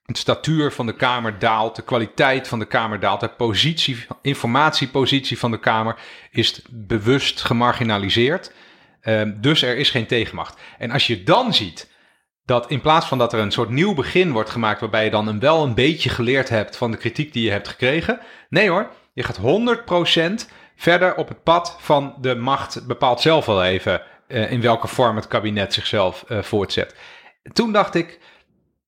[0.04, 5.38] het statuur van de Kamer daalt, de kwaliteit van de Kamer daalt, de positie, informatiepositie
[5.38, 5.96] van de Kamer
[6.30, 8.52] is bewust gemarginaliseerd.
[9.04, 10.60] Ehm, dus er is geen tegenmacht.
[10.78, 11.92] En als je dan ziet
[12.44, 15.28] dat in plaats van dat er een soort nieuw begin wordt gemaakt, waarbij je dan
[15.28, 18.20] een, wel een beetje geleerd hebt van de kritiek die je hebt gekregen.
[18.48, 23.64] Nee hoor, je gaat 100% verder op het pad van de macht bepaalt zelf wel
[23.64, 26.94] even eh, in welke vorm het kabinet zichzelf eh, voortzet.
[27.52, 28.18] Toen dacht ik,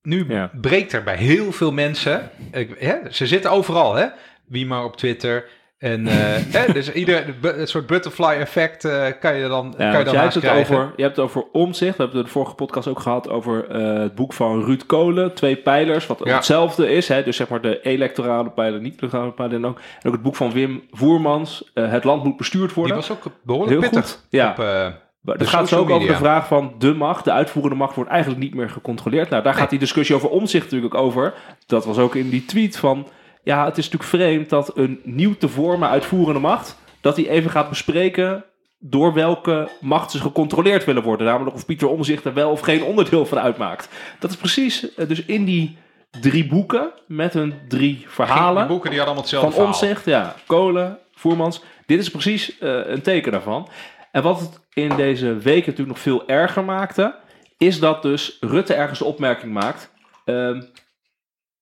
[0.03, 0.51] nu Ja.
[0.61, 4.07] breekt er bij heel veel mensen, ik, hè, ze zitten overal hè,
[4.47, 5.49] wie maar op Twitter.
[5.91, 6.15] En eh,
[6.61, 10.13] hè, dus ieder een soort butterfly effect eh, kan je dan, Ja, kan je dan
[10.15, 10.77] jij hebt het krijgen.
[10.77, 11.97] over, je hebt het over omzicht.
[11.97, 15.35] We hebben het de vorige podcast ook gehad over eh, het boek van Ruud Kolen.
[15.35, 16.35] Twee pijlers, wat Ja.
[16.35, 17.09] hetzelfde is.
[17.09, 17.23] Hè?
[17.23, 19.57] Dus zeg maar de electorale pijler, niet de electorale pijler.
[19.57, 21.71] En ook, en ook het boek van Wim Voermans.
[21.75, 22.97] het land moet bestuurd Die worden.
[22.97, 24.11] was ook behoorlijk Heel pittig.
[24.11, 24.51] goed, ja.
[24.51, 24.57] Op,
[25.21, 28.43] Maar het gaat ook over de vraag van de macht, de uitvoerende macht, wordt eigenlijk
[28.43, 29.31] niet meer gecontroleerd.
[29.31, 31.35] Nou, daar gaat die discussie over omzicht natuurlijk ook over.
[31.67, 33.07] Dat was ook in die tweet van,
[33.47, 37.51] ja, het is natuurlijk vreemd dat een nieuw te vormen uitvoerende macht, dat die even
[37.51, 38.45] gaat bespreken
[38.79, 41.27] door welke macht ze gecontroleerd willen worden.
[41.27, 43.89] Namelijk of Pieter Omzicht er wel of geen onderdeel van uitmaakt.
[44.19, 45.77] Dat is precies, eh, dus in die
[46.21, 49.67] drie boeken met hun drie verhalen Die boeken die hadden allemaal hetzelfde van.
[49.67, 51.63] Omzicht, ja, Kolen, Voermans.
[51.87, 53.69] Dit is precies eh, een teken daarvan.
[54.13, 57.15] En wat het in deze weken natuurlijk nog veel erger maakte,
[57.59, 59.93] is dat dus Rutte ergens de opmerking maakt.
[60.25, 60.63] ehm,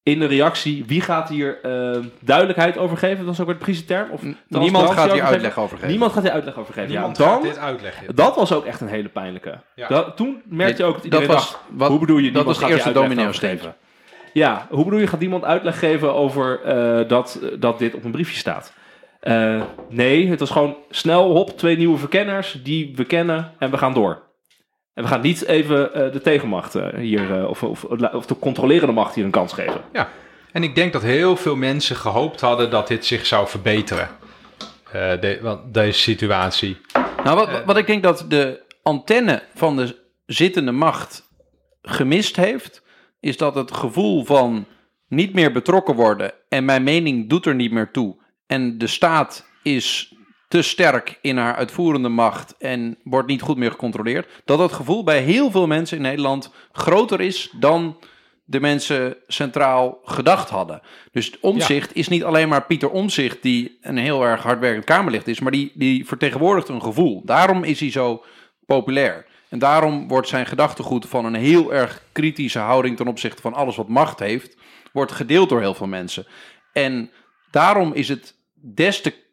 [0.05, 3.25] in de reactie, wie gaat hier ehm, duidelijkheid over geven?
[3.25, 4.11] Dat is ook weer de precieze term.
[4.11, 5.91] Of Niemand gaat hier uitleg over geven.
[5.91, 6.91] Niemand gaat hier uitleg over geven.
[6.91, 8.15] Niemand ja, gaat dan, dit uitleggen.
[8.15, 9.59] dat was ook echt een hele pijnlijke.
[9.75, 9.89] Ja.
[9.89, 12.45] Dat, toen merkte je ook dat dat iedereen was dacht, wat- hoe bedoel je, dat
[12.45, 13.51] was de gaat eerste steek.
[13.51, 13.75] geven?
[14.33, 18.11] Ja, hoe bedoel je, gaat iemand uitleg geven over eh, dat, dat dit op een
[18.11, 18.73] briefje staat?
[19.21, 23.79] Eh, nee, het was gewoon snel, hop, twee nieuwe verkenners die we kennen en we
[23.79, 24.23] gaan door.
[24.95, 28.39] En we gaan niet even eh, de tegenmacht eh, hier, eh, of, of, of de
[28.39, 29.81] controlerende macht hier een kans geven.
[29.93, 30.09] Ja,
[30.53, 34.09] en ik denk dat heel veel mensen gehoopt hadden dat dit zich zou verbeteren.
[34.95, 36.77] Eh, de, want deze situatie.
[37.25, 41.29] Nou, wat, wat ik denk dat de antenne van de zittende macht
[41.83, 42.83] gemist heeft,
[43.21, 44.67] is dat het gevoel van
[45.09, 48.17] niet meer betrokken worden en mijn mening doet er niet meer toe.
[48.47, 50.14] En de staat is
[50.55, 54.43] te sterk in haar uitvoerende macht en wordt niet goed meer gecontroleerd.
[54.45, 57.97] Dat dat gevoel bij heel veel mensen in Nederland groter is dan
[58.45, 60.81] de mensen centraal gedacht hadden.
[61.13, 65.29] Dus het omzicht is niet alleen maar Pieter Omzicht die een heel erg hardwerkend Kamerlid
[65.29, 67.23] is, maar die, die vertegenwoordigt een gevoel.
[67.25, 68.25] Daarom is hij zo
[68.67, 69.27] populair.
[69.49, 73.77] En daarom wordt zijn gedachtegoed van een heel erg kritische houding ten opzichte van alles
[73.77, 74.57] wat macht heeft,
[74.93, 76.27] wordt gedeeld door heel veel mensen.
[76.73, 77.11] En
[77.51, 79.24] daarom is het des te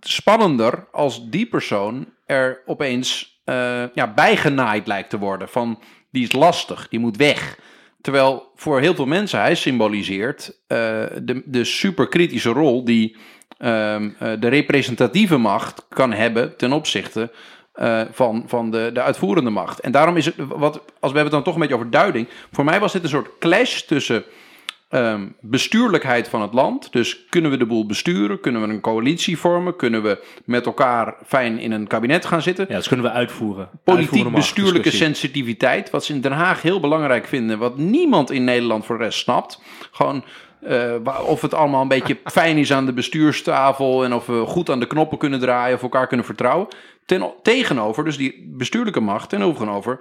[0.00, 5.48] spannender als die persoon er opeens eh ja, bijgenaaid lijkt te worden.
[5.48, 5.78] Van
[6.10, 7.58] die is lastig, die moet weg.
[8.00, 10.78] Terwijl voor heel veel mensen hij symboliseert eh,
[11.22, 13.16] de, de superkritische rol die
[13.58, 17.32] ehm, eh, de representatieve macht kan hebben ten opzichte
[18.10, 19.80] van, van de, de uitvoerende macht.
[19.80, 22.28] En daarom is het, wat, als we hebben het dan toch een beetje over duiding.
[22.52, 24.24] Voor mij was dit een soort clash tussen
[24.90, 26.92] ehm, bestuurlijkheid van het land.
[26.92, 28.40] Dus kunnen we de boel besturen?
[28.40, 29.76] Kunnen we een coalitie vormen?
[29.76, 32.66] Kunnen we met elkaar fijn in een kabinet gaan zitten?
[32.68, 33.68] Ja, dat kunnen we uitvoeren.
[33.84, 35.14] Politiek Uitvoerende macht, bestuurlijke discussie.
[35.14, 39.04] sensitiviteit, wat ze in Den Haag heel belangrijk vinden, wat niemand in Nederland voor de
[39.04, 39.62] rest snapt.
[39.90, 40.24] Gewoon
[40.60, 40.94] eh,
[41.26, 44.80] of het allemaal een beetje fijn is aan de bestuurstafel en of we goed aan
[44.80, 46.68] de knoppen kunnen draaien of elkaar kunnen vertrouwen.
[47.06, 50.00] Ten, tegenover, dus die bestuurlijke macht, tegenover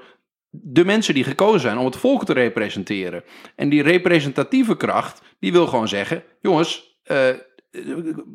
[0.50, 3.24] de mensen die gekozen zijn om het volk te representeren.
[3.56, 7.30] En die representatieve kracht, die wil gewoon zeggen: jongens, eh,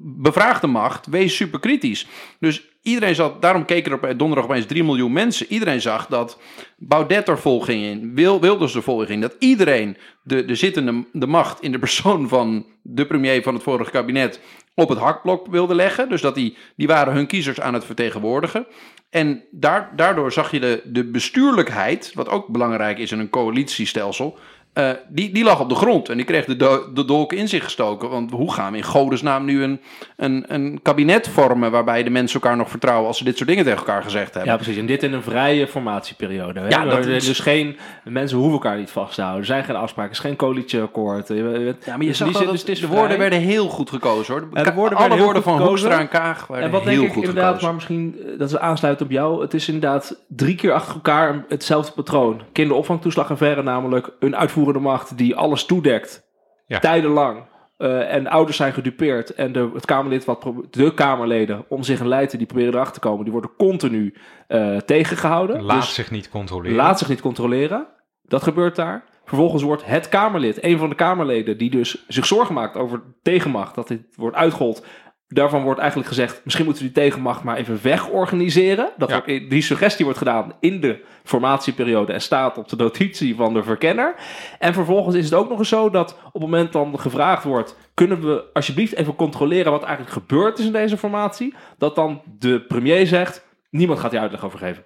[0.01, 2.07] bevraag de macht, wees superkritisch.
[2.41, 5.47] Dus iedereen zat, daarom keken er op donderdag opeens 3 miljoen mensen.
[5.49, 6.41] Iedereen zag dat
[6.77, 9.23] Baudet er vol ging in, Wil, Wilders er vol ging.
[9.23, 13.63] Dat iedereen de, de zittende de macht in de persoon van de premier van het
[13.63, 14.41] vorige kabinet
[14.75, 16.09] op het hakblok wilde leggen.
[16.09, 18.67] Dus dat die, die waren hun kiezers aan het vertegenwoordigen.
[19.11, 24.39] En daar, daardoor zag je de, de bestuurlijkheid, wat ook belangrijk is in een coalitiestelsel,
[24.75, 27.49] uh, die, die lag op de grond en die kreeg de, do de dolk in
[27.49, 28.09] zich gestoken.
[28.11, 29.81] Want hoe gaan we in godesnaam nu een,
[30.17, 33.65] een, een kabinet vormen waarbij de mensen elkaar nog vertrouwen als ze dit soort dingen
[33.65, 34.53] tegen elkaar gezegd hebben?
[34.53, 34.77] Ja, precies.
[34.77, 36.61] En dit in een vrije formatieperiode.
[36.61, 36.69] Hè?
[36.69, 37.27] Ja, dat is...
[37.27, 39.41] Dus geen, mensen hoeven elkaar niet vast te houden.
[39.41, 41.29] Er zijn geen afspraken, er is geen coalitieakkoord.
[41.29, 44.49] Ja, maar je zag wel dat dus de woorden werden heel goed gekozen hoor.
[44.51, 47.13] De, ja, de woorden Alle woorden van Hoekstra en Kaag werden en wat heel denk
[47.13, 47.67] goed inderdaad, gekozen.
[47.67, 49.43] maar misschien eh, dat we aansluiten op jou.
[49.43, 52.43] Het is inderdaad drie keer achter elkaar hetzelfde patroon.
[52.53, 56.23] Kinderopvangtoeslagaffaire namelijk, een uitvoerende macht die alles toedekt,
[56.67, 56.79] Ja.
[56.79, 57.53] tijdenlang.
[57.77, 59.35] eh, en ouders zijn gedupeerd.
[59.35, 63.09] En de, het Kamerlid wat de Kamerleden om zich en leiden die proberen erachter te
[63.09, 64.15] komen, die worden continu
[64.49, 65.63] eh, tegengehouden.
[65.63, 66.77] Laat Dus zich niet controleren.
[66.77, 67.87] laat zich niet controleren.
[68.23, 69.05] Dat gebeurt daar.
[69.25, 73.75] Vervolgens wordt het Kamerlid, een van de Kamerleden, die dus zich zorgen maakt over tegenmacht,
[73.75, 74.87] dat dit wordt uitgehold.
[75.29, 78.93] Daarvan wordt eigenlijk gezegd, misschien moeten we die tegenmacht maar even wegorganiseren.
[78.97, 79.23] Dat Ja.
[79.49, 84.15] die suggestie wordt gedaan in de formatieperiode en staat op de notitie van de verkenner.
[84.59, 87.77] En vervolgens is het ook nog eens zo dat op het moment dan gevraagd wordt,
[87.95, 92.61] kunnen we alsjeblieft even controleren wat eigenlijk gebeurd is in deze formatie, dat dan de
[92.61, 94.85] premier zegt, niemand gaat die uitleg over geven.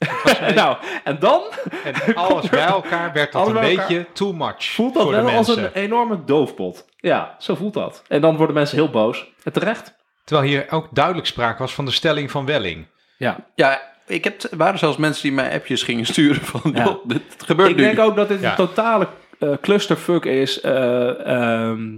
[0.40, 0.52] Ja.
[0.54, 1.42] nou, en dan
[1.84, 3.86] En alles bij elkaar werd dat Alles een elkaar.
[3.86, 6.84] beetje too much voelt dat voor de wel als een enorme doofpot.
[6.96, 8.02] Ja, zo voelt dat.
[8.08, 9.26] En dan worden mensen heel boos.
[9.44, 9.94] En terecht.
[10.24, 12.86] Terwijl hier ook duidelijk sprake was van de stelling van Welling.
[13.16, 13.36] Ja.
[13.54, 16.98] Ja, ik heb, er waren zelfs mensen die mij appjes gingen sturen van, Ja.
[17.04, 17.82] dit gebeurt Ik nu.
[17.82, 18.50] denk ook dat dit Ja.
[18.50, 19.08] een totale
[19.38, 20.60] eh, clusterfuck is.
[20.60, 21.88] eh, ehm,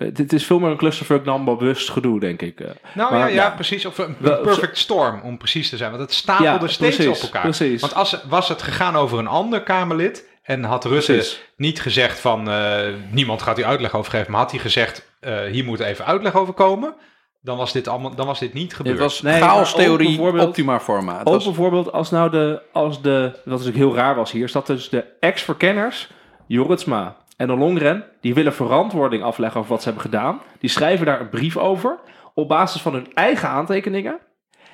[0.00, 2.60] eh, dit is veel meer een clusterfuck dan bewust gedoe, denk ik.
[2.60, 2.70] eh.
[2.94, 3.50] Nou Maar- ja, ja, ja.
[3.50, 3.86] precies.
[3.86, 5.90] Of een perfect storm, om precies te zijn.
[5.90, 7.42] Want het stapelde Ja, steeds precies, op elkaar.
[7.42, 7.80] precies.
[7.80, 10.28] Want als, was het gegaan over een ander Kamerlid...
[10.42, 11.40] en had Rutte Precies.
[11.56, 12.50] niet gezegd van...
[12.50, 12.78] eh,
[13.10, 14.30] niemand gaat u uitleg over geven...
[14.30, 16.94] maar had hij gezegd, eh, hier moet even uitleg over komen...
[17.40, 18.96] dan was dit, allemaal, dan was dit niet gebeurd.
[18.96, 21.18] Dit was Nee, chaos-theorie optima forma.
[21.18, 24.44] Het Ook was- bijvoorbeeld als nou de, als de, wat natuurlijk heel raar was hier,
[24.44, 26.08] is dat dus de ex-verkenners,
[26.46, 30.40] Joritsma en de Longren, die willen verantwoording afleggen over wat ze hebben gedaan.
[30.58, 31.98] Die schrijven daar een brief over,
[32.34, 34.18] op basis van hun eigen aantekeningen.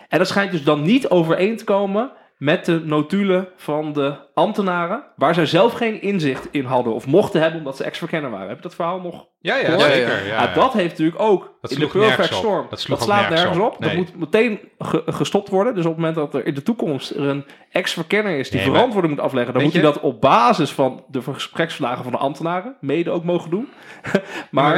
[0.09, 5.05] En dat schijnt dus dan niet overeen te komen met de notulen van de ambtenaren,
[5.17, 8.47] waar zij zelf geen inzicht in hadden of mochten hebben omdat ze ex-verkenner waren.
[8.49, 9.81] Heb je dat verhaal nog ja, ja, Hoor?
[9.81, 10.27] zeker.
[10.27, 10.53] Ja, Ja, ja.
[10.55, 12.35] dat heeft natuurlijk ook Dat in de Perfect.
[12.35, 12.67] Storm.
[12.71, 13.73] Dat slaat nergens op.
[13.73, 13.79] op.
[13.79, 13.89] Nee.
[13.89, 15.75] Dat moet meteen ge- gestopt worden.
[15.75, 18.69] Dus op het moment dat er in de toekomst er een ex-verkenner is die Nee,
[18.71, 22.19] verantwoording moet afleggen, dan moet hij je- dat op basis van de gespreksverslagen van de
[22.19, 23.69] ambtenaren mede ook mogen doen.
[24.51, 24.75] maar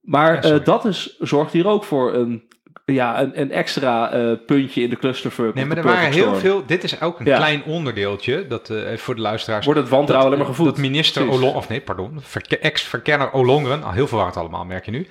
[0.00, 2.47] maar- Ja, eh, dat is, zorgt hier ook voor een,
[2.94, 5.54] ja, een, een extra eh, puntje in de clusterfuck.
[5.54, 6.38] Nee, maar er waren heel storm.
[6.38, 6.66] veel...
[6.66, 7.36] Dit is ook een Ja.
[7.36, 8.46] klein onderdeeltje...
[8.46, 9.64] dat eh, voor de luisteraars...
[9.64, 10.66] Wordt het wantrouwen alleen maar gevoed.
[10.66, 11.30] Dat minister.
[11.30, 15.06] Olong, of nee, pardon, verke- ex-verkenner Olongren, al heel verwarrend allemaal, merk je nu,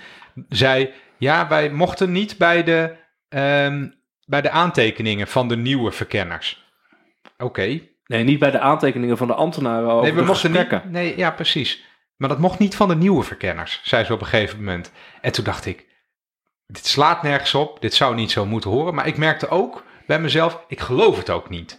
[0.50, 2.96] zei, ja, wij mochten niet bij de,
[3.30, 3.88] ehm,
[4.26, 6.66] bij de aantekeningen van de nieuwe verkenners.
[7.38, 7.80] Oké.
[8.06, 11.32] Nee, niet bij de aantekeningen van de ambtenaren over Nee, we mochten niet, nee, ja,
[11.32, 11.84] precies.
[12.18, 14.92] Maar dat mocht niet van de nieuwe verkenners, zei ze op een gegeven moment.
[15.22, 15.86] En toen dacht ik,
[16.68, 18.96] dit slaat nergens op, dit zou niet zo moeten horen.
[18.96, 21.78] Maar ik merkte ook bij mezelf, ik geloof het ook niet.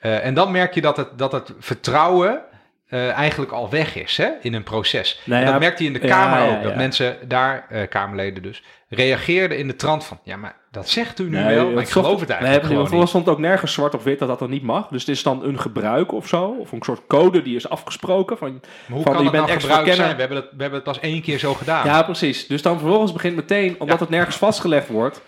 [0.00, 2.42] Eh, en dan merk je dat het, dat het vertrouwen
[2.88, 5.20] eh, eigenlijk al weg is hè, in een proces.
[5.24, 6.62] Nou en ja, dat merkte je in de Kamer ja, ook.
[6.62, 10.20] Dat mensen daar, eh, Kamerleden dus, reageerden in de trant van...
[10.22, 12.88] Ja, maar dat zegt u nu Nee, wel, maar ik geloof het Nee, eigenlijk want
[12.88, 14.88] gewoon stond ook nergens zwart of wit dat dat dan niet mag.
[14.88, 16.56] Dus het is dan een gebruik of zo.
[16.60, 18.38] Of een soort code die is afgesproken.
[18.38, 18.50] Van.
[18.52, 19.94] Maar hoe van, kan je het nou bent gebruikt ex-verkenner.
[19.94, 20.14] zijn?
[20.14, 21.86] We hebben, het, we hebben het pas één keer zo gedaan.
[21.86, 22.46] Ja, precies.
[22.46, 25.22] Dus dan vervolgens begint meteen, omdat het nergens vastgelegd wordt,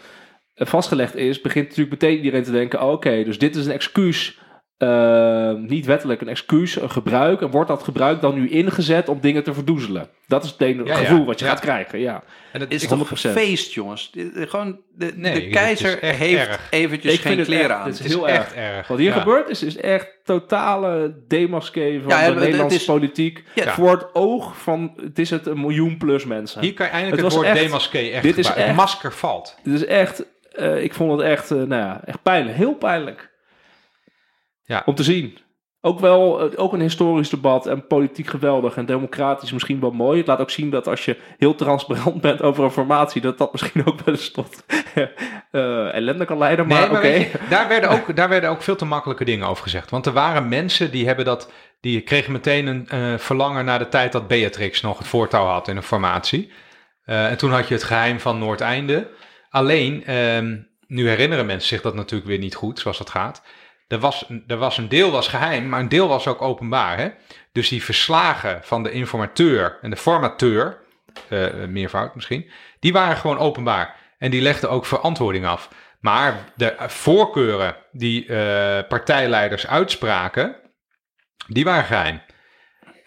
[0.55, 4.39] eh, vastgelegd is, begint natuurlijk meteen iedereen te denken: oké, dus dit is een excuus.
[4.79, 7.41] Eh, niet wettelijk een excuus, een gebruik.
[7.41, 10.09] En wordt dat gebruik dan nu ingezet om dingen te verdoezelen?
[10.27, 10.95] Dat is het Ja, ja.
[10.95, 11.51] gevoel wat je Ja.
[11.51, 11.99] gaat krijgen.
[11.99, 12.23] Ja.
[12.53, 13.35] En dat is toch 100%.
[13.35, 14.11] een feest, jongens.
[14.13, 16.67] Dit- Gewoon, de, Nee, de dit keizer heeft erg.
[16.71, 17.85] eventjes Ik geen het kleren echt- aan.
[17.85, 18.87] dit is het is heel echt erg.
[18.89, 19.19] Wat hier Ja.
[19.19, 23.45] gebeurt is, is echt totale demasqué van Ja, ja, de het Nederlandse is- politiek.
[23.55, 23.73] Ja.
[23.73, 26.61] Voor het oog van, het is het een miljoen plus mensen.
[26.61, 29.57] Hier kan je eindelijk Het het, woord echt- demasqué echt dit is echt- Masker valt.
[29.63, 32.57] Het is echt, eh, ik vond het echt, eh, nou ja, echt pijnlijk.
[32.57, 33.35] Heel pijnlijk.
[34.67, 34.83] Ja.
[34.85, 35.39] Om te zien.
[35.81, 40.19] Ook wel, eh, ook een historisch debat en politiek geweldig en democratisch misschien wel mooi.
[40.19, 43.53] Het laat ook zien dat als je heel transparant bent over een formatie, dat dat
[43.53, 44.65] misschien ook wel eens tot
[45.51, 46.67] eh, ellende kan leiden.
[46.67, 49.63] Maar Nee, maar je, daar, werden ook, daar werden ook veel te makkelijke dingen over
[49.63, 49.91] gezegd.
[49.91, 53.89] Want er waren mensen die hebben dat, die kregen meteen een eh, verlangen naar de
[53.89, 56.53] tijd dat Beatrix nog het voortouw had in een formatie.
[57.05, 59.09] En toen had je het geheim van Noordeinde.
[59.51, 63.43] Alleen, ehm, nu herinneren mensen zich dat natuurlijk weer niet goed, zoals dat gaat.
[63.89, 66.99] Er was, er was een deel was geheim, maar een deel was ook openbaar.
[66.99, 67.11] Hè?
[67.53, 70.85] Dus die verslagen van de informateur en de formateur,
[71.31, 73.97] uh, meervoud misschien, die waren gewoon openbaar.
[74.19, 75.71] En die legden ook verantwoording af.
[76.01, 78.37] Maar de voorkeuren die uh,
[78.89, 80.57] partijleiders uitspraken,
[81.47, 82.21] die waren geheim.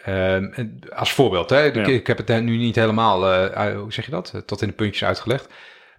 [0.07, 0.65] Uh,
[0.95, 1.65] als voorbeeld, hè?
[1.65, 3.19] Ik, ik, heb het nu niet helemaal,
[3.73, 5.49] hoe zeg je dat, tot in de puntjes uitgelegd.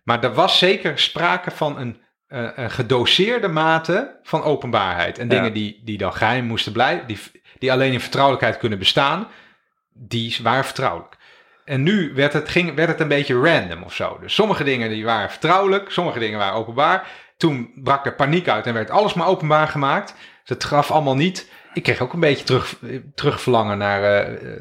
[0.04, 5.18] Maar er was zeker sprake van een, uh, een gedoseerde mate van openbaarheid.
[5.18, 7.18] En dingen die, die dan geheim moesten blijven, die,
[7.58, 9.28] die alleen in vertrouwelijkheid kunnen bestaan,
[9.92, 11.16] die waren vertrouwelijk.
[11.64, 14.18] En nu werd het, ging, werd het een beetje random of zo.
[14.20, 17.08] Dus sommige dingen die waren vertrouwelijk, sommige dingen waren openbaar.
[17.36, 20.14] Toen brak er paniek uit en werd alles maar openbaar gemaakt.
[20.40, 21.50] Dus het gaf allemaal niet.
[21.74, 22.78] Ik kreeg ook een beetje terug,
[23.14, 24.52] terugverlangen naar uh,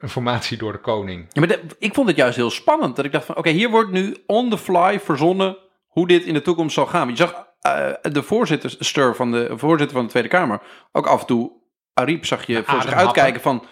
[0.00, 1.26] informatie door de koning.
[1.28, 2.96] Ja, maar de, ik vond het juist heel spannend.
[2.96, 5.56] Dat ik dacht van, oké, hier wordt nu on the fly verzonnen
[5.96, 7.08] hoe dit in de toekomst zal gaan.
[7.08, 10.60] Je zag uh, de voorzitter van de, voorzitter van de Tweede Kamer
[10.92, 11.52] ook af en toe...
[11.94, 13.64] Ariep zag je voor zich uitkijken van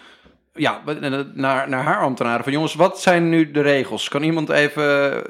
[0.53, 0.81] ja,
[1.33, 2.43] naar, naar haar ambtenaren.
[2.43, 4.09] Van jongens, wat zijn nu de regels?
[4.09, 5.23] Kan iemand even.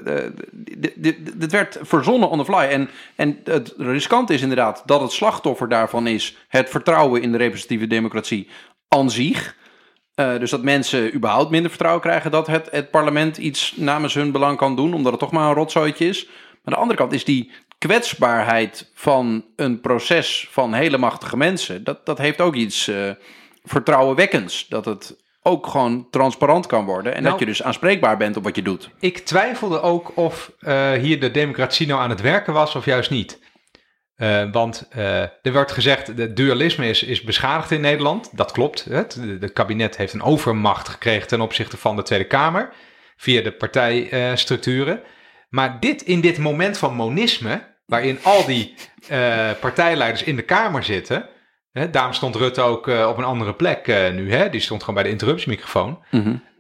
[1.38, 2.56] Dit werd verzonnen on the fly.
[2.56, 7.38] En, en het riskant is inderdaad dat het slachtoffer daarvan is het vertrouwen in de
[7.38, 8.50] representatieve democratie
[8.88, 9.56] aan zich.
[10.16, 14.32] Uh, dus dat mensen überhaupt minder vertrouwen krijgen dat het, het parlement iets namens hun
[14.32, 16.28] belang kan doen, omdat het toch maar een rotzooitje is.
[16.66, 21.84] Maar aan de andere kant is die kwetsbaarheid van een proces van hele machtige mensen,
[21.84, 22.88] dat, dat heeft ook iets.
[22.88, 23.12] Uh,
[23.66, 24.68] vertrouwenwekkends.
[24.68, 27.12] Dat het ook gewoon transparant kan worden.
[27.16, 28.90] En dat Nou- je dus aanspreekbaar bent op wat je doet.
[29.00, 33.10] Ik twijfelde ook of eh, hier de democratie nou aan het werken was of juist
[33.10, 33.44] niet.
[34.16, 34.88] Eh, want
[35.42, 38.38] er werd gezegd, het dualisme is, is beschadigd in Nederland.
[38.38, 38.86] Dat klopt.
[38.90, 42.74] Het de kabinet heeft een overmacht gekregen ten opzichte van de Tweede Kamer.
[43.18, 45.02] Via de partijstructuren.
[45.50, 48.74] Maar dit in dit moment van monisme, waarin al die
[49.10, 51.30] eh, partijleiders in de Kamer zitten.
[51.72, 54.32] Hè, daarom stond Rutte ook eh, op een andere plek eh, nu.
[54.34, 56.04] Hè, die stond gewoon bij de interruptiemicrofoon.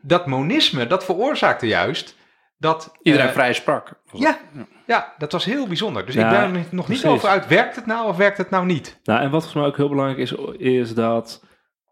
[0.01, 2.15] Dat monisme, dat veroorzaakte juist
[2.57, 2.91] dat...
[3.01, 3.93] Iedereen vrij sprak.
[4.11, 4.37] ja,
[4.87, 6.05] ja, dat was heel bijzonder.
[6.05, 7.03] Dus Ja, ik ben er nog- nog niet precies.
[7.17, 8.99] over uit, werkt het nou of werkt het nou niet?
[9.03, 11.43] Nou, en wat volgens mij ook heel belangrijk is, is dat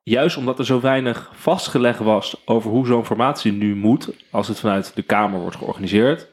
[0.04, 4.60] juist omdat er zo weinig vastgelegd was over hoe zo'n formatie nu moet, als het
[4.60, 6.28] vanuit de Kamer wordt georganiseerd,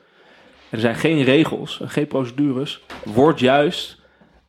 [0.71, 3.99] er zijn geen regels, geen procedures, wordt juist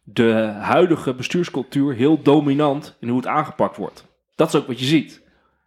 [0.04, 4.08] de huidige bestuurscultuur heel dominant in hoe het aangepakt wordt.
[4.36, 5.22] Dat is ook wat je ziet.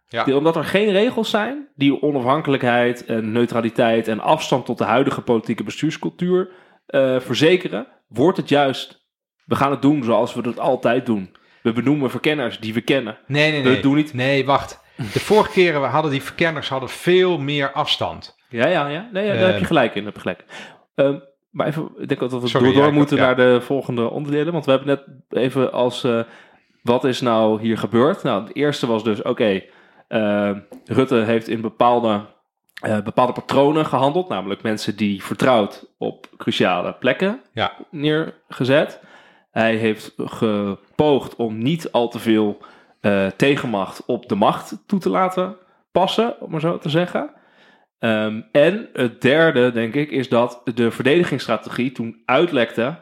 [0.07, 0.35] Ja.
[0.35, 5.63] Omdat er geen regels zijn die onafhankelijkheid en neutraliteit en afstand tot de huidige politieke
[5.63, 6.49] bestuurscultuur
[6.85, 9.03] eh, verzekeren, wordt het juist,
[9.45, 11.35] we gaan het doen zoals we het altijd doen.
[11.61, 13.17] We benoemen verkenners die we kennen.
[13.27, 13.81] Nee, nee, We nee.
[13.81, 14.79] doen niet- Nee, wacht.
[15.13, 18.34] De vorige keren we hadden die verkenners hadden veel meer afstand.
[18.55, 19.09] Ja, ja, ja.
[19.11, 20.03] Nee, daar heb je Eh, gelijk in.
[20.03, 20.45] Daar heb je gelijk.
[20.95, 23.23] Ehm, maar even, ik denk dat we Sorry, door, ja, moeten ja.
[23.25, 24.53] naar de volgende onderdelen.
[24.53, 25.03] Want we hebben net
[25.43, 26.19] even als, eh,
[26.81, 28.23] wat is nou hier gebeurd?
[28.23, 29.61] Nou, het eerste was dus, oké,
[30.07, 30.51] eh,
[30.85, 32.21] Rutte heeft in bepaalde,
[33.03, 34.29] bepaalde patronen gehandeld.
[34.29, 37.71] Namelijk mensen die vertrouwd op cruciale plekken Ja.
[37.91, 38.99] neergezet.
[39.51, 42.57] Hij heeft gepoogd om niet al te veel
[43.35, 45.55] tegenmacht op de macht toe te laten
[45.91, 47.29] passen, om maar zo te zeggen.
[47.99, 52.97] Ehm, en het derde, denk ik, is dat de verdedigingsstrategie toen uitlekte,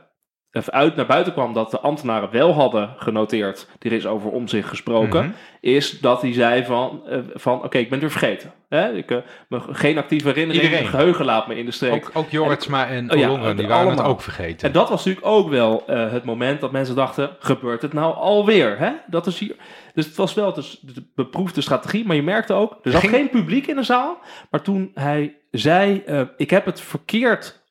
[0.54, 4.68] uit naar buiten kwam dat de ambtenaren wel hadden genoteerd, er is over om zich
[4.70, 5.34] gesproken, Mhm.
[5.60, 8.52] is dat hij zei van, eh, van oké, ik ben het weer vergeten.
[8.70, 8.92] Hè?
[8.94, 9.10] Ik,
[9.48, 10.84] me, geen actieve herinnering, Iedereen.
[10.86, 11.94] mijn geheugen laat me in de steek.
[11.94, 14.68] Ook, ook Jorritsma en Oh ja, die waren het ook vergeten.
[14.68, 18.16] En dat was natuurlijk ook wel eh, het moment dat mensen dachten: gebeurt het nou
[18.16, 18.78] alweer?
[18.80, 18.92] Hè?
[19.08, 19.56] Dat is hier.
[19.94, 23.30] Dus het was wel dus de beproefde strategie, maar je merkte ook: er zat geen
[23.30, 24.18] publiek in de zaal.
[24.52, 26.04] Maar toen hij zei:
[26.38, 27.62] Ik heb het verkeerd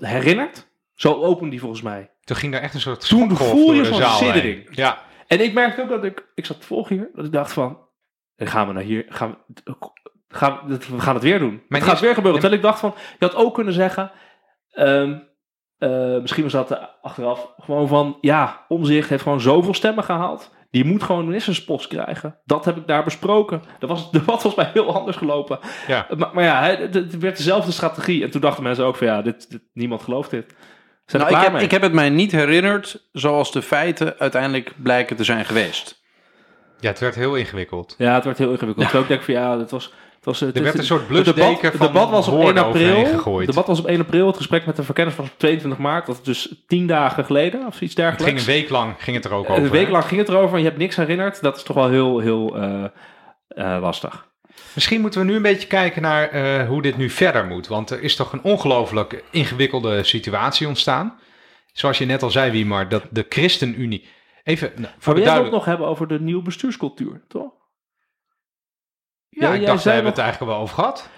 [0.00, 0.66] herinnerd.
[0.98, 2.10] Zo opende die volgens mij.
[2.20, 4.68] Toen ging daar echt een soort Toen voel je zo'n siddering.
[4.70, 7.52] Ja, En ik merkte ook dat ik, ik zat te volgen hier, dat ik dacht
[7.52, 7.78] van,
[8.36, 9.74] gaan we naar hier, gaan we,
[10.28, 11.62] gaan, we- we gaan het weer doen.
[11.68, 12.40] Mijn het gaat weer gebeuren.
[12.40, 14.10] Terwijl ik dacht van, je had ook kunnen zeggen,
[14.70, 15.18] ehm,
[15.78, 20.56] eh, misschien was dat achteraf gewoon van, ja, Omzicht heeft gewoon zoveel stemmen gehaald.
[20.70, 22.40] Die moet gewoon een ministerspost krijgen.
[22.44, 23.62] Dat heb ik daar besproken.
[23.78, 25.58] Dat was het debat volgens mij heel anders gelopen.
[25.86, 26.06] ja.
[26.16, 28.22] Maar, maar ja, het, het werd dezelfde strategie.
[28.24, 30.54] En toen dachten mensen ook van, ja, dit, dit- niemand gelooft dit.
[31.08, 31.62] Zijn Nou, ik, heb, mee?
[31.62, 36.02] ik heb het mij niet herinnerd zoals de feiten uiteindelijk blijken te zijn geweest.
[36.80, 37.94] ja, het werd heel ingewikkeld.
[37.98, 38.84] Ja, het werd heel ingewikkeld.
[38.84, 39.92] Terwijl ik denk van ja, het was...
[40.16, 42.34] Het was het Er werd een soort het debat, blusdeken het van debat was op
[42.34, 43.16] 1 woorden overheen april.
[43.16, 43.46] gegooid.
[43.46, 44.26] Het debat was op 1 april.
[44.26, 46.06] Het gesprek met de verkenners was op 22 maart.
[46.06, 48.24] Dat is dus 10 dagen geleden of iets Het dergelijks.
[48.24, 49.64] ging een week lang ging het er ook over.
[49.64, 49.92] Een week hè?
[49.92, 51.42] lang ging het erover en je hebt niks herinnerd.
[51.42, 52.84] Dat is toch wel heel, heel eh,
[53.48, 54.27] eh, lastig.
[54.78, 57.66] Misschien moeten we nu een beetje kijken naar eh, hoe dit nu verder moet.
[57.66, 61.18] Want er is toch een ongelooflijk ingewikkelde situatie ontstaan.
[61.72, 64.06] Zoals je net al zei, Wiemar, dat de ChristenUnie...
[64.44, 67.52] Even nou, voor Maar de we het ook nog hebben over de nieuwe bestuurscultuur, toch?
[69.28, 71.08] Ja, Ja, ik jij dacht, daar hebben we nog- het eigenlijk wel over gehad.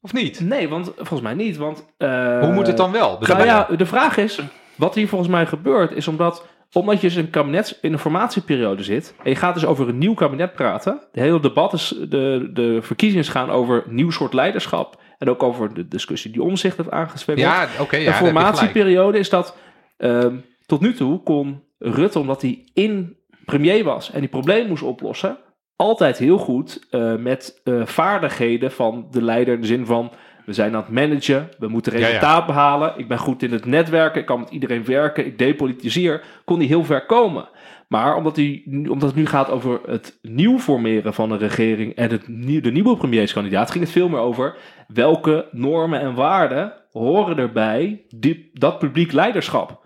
[0.00, 0.40] Of niet?
[0.40, 1.56] Nee, want volgens mij niet.
[1.56, 3.18] Want, eh, Hoe moet het dan wel?
[3.18, 4.40] Dus Nou ja, de vraag is,
[4.74, 9.30] wat hier volgens mij gebeurt, is omdat, omdat je dus in een kabinetsinformatieperiode zit, en
[9.30, 13.24] je gaat dus over een nieuw kabinet praten, de hele debat is, de, de verkiezingen
[13.24, 17.46] gaan over een nieuw soort leiderschap, en ook over de discussie die omzicht heeft aangeswengeld.
[17.46, 17.96] Ja, oké.
[17.96, 18.34] ja, een gelijk.
[18.34, 19.56] formatieperiode is dat,
[19.96, 24.82] ehm, tot nu toe kon Rutte, omdat hij in premier was en die probleem moest
[24.82, 25.38] oplossen,
[25.76, 30.12] altijd heel goed eh, met eh, vaardigheden van de leider in de zin van
[30.44, 31.98] we zijn aan het managen, we moeten ja.
[31.98, 36.22] resultaat behalen, ik ben goed in het netwerken, ik kan met iedereen werken, ik depolitiseer,
[36.44, 37.48] kon hij heel ver komen.
[37.88, 42.10] Maar omdat, hij, omdat het nu gaat over het nieuw formeren van een regering en
[42.10, 44.56] het nieuw, de nieuwe premierskandidaat, ging het veel meer over
[44.88, 49.83] welke normen en waarden horen erbij die, dat publiek leiderschap.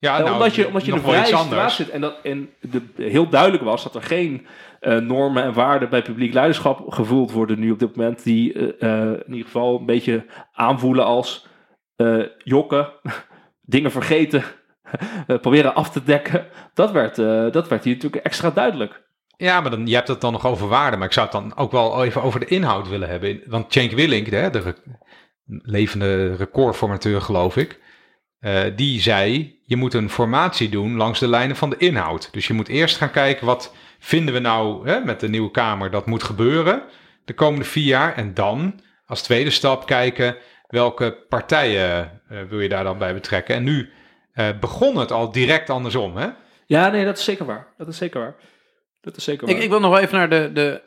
[0.00, 2.00] Ja, En nou, omdat je, omdat je in nog een wel vrije situatie zit en,
[2.00, 4.46] dat, en de, heel duidelijk was dat er geen
[4.80, 9.02] eh, normen en waarden bij publiek leiderschap gevoeld worden nu op dit moment, die eh,
[9.02, 11.46] eh, in ieder geval een beetje aanvoelen als
[11.96, 12.92] eh, jokken,
[13.74, 14.44] dingen vergeten,
[15.40, 16.46] proberen af te dekken.
[16.74, 19.06] Dat werd, eh, dat werd hier natuurlijk extra duidelijk.
[19.36, 20.96] Ja, maar dan, je hebt het dan nog over waarde.
[20.96, 23.42] Maar ik zou het dan ook wel even over de inhoud willen hebben.
[23.46, 24.96] Want Cenk Willink, de, de re-
[25.46, 27.80] levende recordformateur geloof ik.
[28.40, 32.28] Eh, die zei, je moet een formatie doen langs de lijnen van de inhoud.
[32.32, 35.90] Dus je moet eerst gaan kijken, wat vinden we nou hè, met de nieuwe Kamer
[35.90, 36.82] dat moet gebeuren
[37.24, 38.16] de komende vier jaar.
[38.16, 40.36] En dan als tweede stap kijken,
[40.66, 43.54] welke partijen eh, wil je daar dan bij betrekken.
[43.54, 43.90] En nu
[44.32, 46.28] eh, begon het al direct andersom, hè?
[46.66, 47.66] Ja, nee, dat is zeker waar.
[47.76, 48.36] Dat is zeker waar.
[49.00, 49.56] Dat is zeker waar.
[49.56, 50.50] Ik, ik wil nog wel even naar de.
[50.52, 50.82] de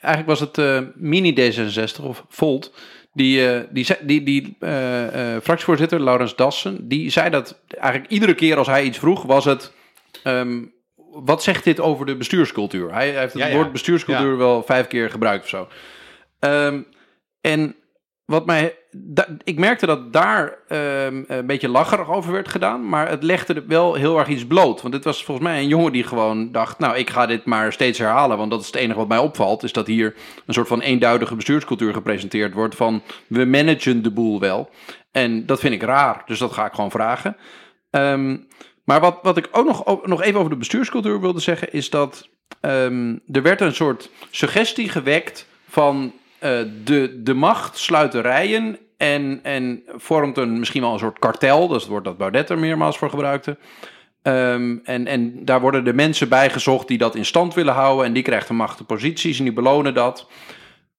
[0.00, 2.74] eigenlijk was het eh, mini D66 of Volt.
[3.12, 8.34] Die, eh, die, die, die eh, eh, fractievoorzitter, Laurens Dassen, die zei dat eigenlijk iedere
[8.34, 9.72] keer als hij iets vroeg, was het.
[10.22, 10.62] ehm,
[11.12, 12.92] wat zegt dit over de bestuurscultuur?
[12.92, 13.54] Hij, hij heeft het Ja, ja.
[13.54, 15.68] woord bestuurscultuur wel vijf keer gebruikt of zo.
[16.38, 16.82] Ehm,
[17.40, 17.74] en
[18.30, 18.76] wat mij.
[19.44, 22.88] ik merkte dat daar ehm, een beetje lacherig over werd gedaan.
[22.88, 24.82] Maar het legde er wel heel erg iets bloot.
[24.82, 26.78] Want dit was volgens mij een jongen die gewoon dacht.
[26.78, 28.38] Nou, ik ga dit maar steeds herhalen.
[28.38, 29.62] Want dat is het enige wat mij opvalt.
[29.62, 30.14] Is dat hier
[30.46, 32.74] een soort van eenduidige bestuurscultuur gepresenteerd wordt.
[32.74, 34.70] Van we managen de boel wel.
[35.12, 36.22] En dat vind ik raar.
[36.26, 37.36] Dus dat ga ik gewoon vragen.
[37.90, 38.36] Ehm,
[38.84, 41.72] maar wat, wat ik ook nog, nog even over de bestuurscultuur wilde zeggen.
[41.72, 42.28] Is dat
[42.60, 46.12] ehm, er werd een soort suggestie gewekt van
[46.84, 51.68] de, de macht sluit de rijen en, en vormt een, misschien wel een soort kartel.
[51.68, 53.58] Dat is het woord dat Baudet er meermaals voor gebruikte.
[54.22, 58.06] Ehm, en, en daar worden de mensen bij gezocht die dat in stand willen houden.
[58.06, 60.28] En die krijgen machtige posities en die belonen dat.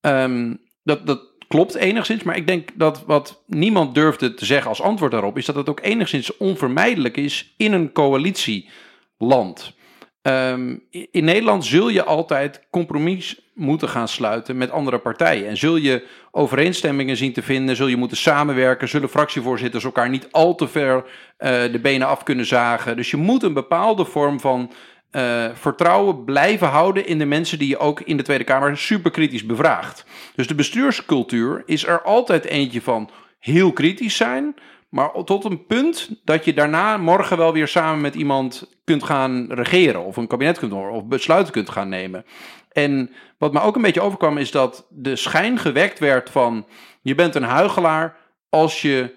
[0.02, 4.82] Ehm, dat, dat klopt enigszins, maar ik denk dat wat niemand durfde te zeggen als
[4.82, 5.38] antwoord daarop...
[5.38, 9.74] is dat het ook enigszins onvermijdelijk is in een coalitieland.
[10.22, 10.76] Ehm,
[11.12, 15.48] in Nederland zul je altijd compromis moeten gaan sluiten met andere partijen.
[15.48, 20.28] En zul je overeenstemmingen zien te vinden, zul je moeten samenwerken, zullen fractievoorzitters elkaar niet
[20.32, 21.04] al te ver
[21.38, 22.96] eh, de benen af kunnen zagen.
[22.96, 24.72] Dus je moet een bepaalde vorm van
[25.12, 29.46] eh, vertrouwen blijven houden in de mensen die je ook in de Tweede Kamer superkritisch
[29.46, 30.06] bevraagt.
[30.36, 33.10] Dus de bestuurscultuur is er altijd eentje van
[33.40, 34.56] heel kritisch zijn,
[34.92, 39.46] maar tot een punt dat je daarna morgen wel weer samen met iemand kunt gaan
[39.50, 40.04] regeren.
[40.04, 40.94] Of een kabinet kunt horen.
[40.94, 42.26] Of besluiten kunt gaan nemen.
[42.72, 46.68] En wat me ook een beetje overkwam is dat de schijn gewekt werd van...
[47.02, 48.18] Je bent een huigelaar
[48.50, 49.16] als je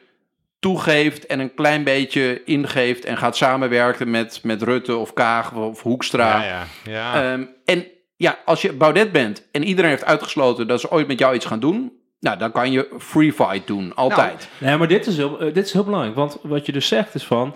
[0.58, 3.04] toegeeft en een klein beetje ingeeft...
[3.04, 6.42] en gaat samenwerken met, met Rutte of Kaag of Hoekstra.
[6.42, 6.64] Ja, ja.
[6.84, 7.32] ja.
[7.32, 11.18] Ehm, en ja, als je Baudet bent en iedereen heeft uitgesloten dat ze ooit met
[11.18, 11.92] jou iets gaan doen,
[12.24, 14.48] nou, dan kan je free fight doen, altijd.
[14.58, 16.14] Nee, maar dit is, heel, eh, dit is heel belangrijk.
[16.14, 17.54] Want wat je dus zegt is van...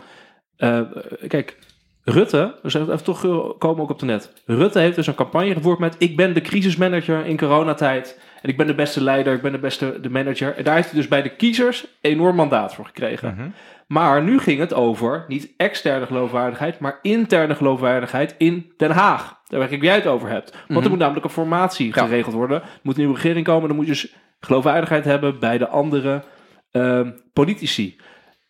[0.56, 0.80] eh,
[1.28, 1.56] kijk,
[2.04, 4.32] Rutte, dus even toch eh, komen ook op de net.
[4.46, 5.94] Rutte heeft dus een campagne gevoerd met...
[5.98, 8.20] ik ben de crisismanager in coronatijd...
[8.42, 10.56] en ik ben de beste leider, ik ben de beste de manager.
[10.56, 13.34] En daar heeft hij dus bij de kiezers enorm mandaat voor gekregen.
[13.34, 13.48] Mhm.
[13.86, 16.78] Maar nu ging het over niet externe geloofwaardigheid...
[16.78, 19.40] maar interne geloofwaardigheid in Den Haag.
[19.46, 20.50] Daar waar ik jij het over hebt.
[20.50, 20.82] Want Mhm.
[20.82, 21.92] er moet namelijk een formatie Ja.
[22.04, 22.62] geregeld worden.
[22.62, 23.68] Er moet een nieuwe regering komen.
[23.68, 26.22] Dan moet je dus geloofwaardigheid hebben bij de andere
[26.70, 28.00] ehm, politici.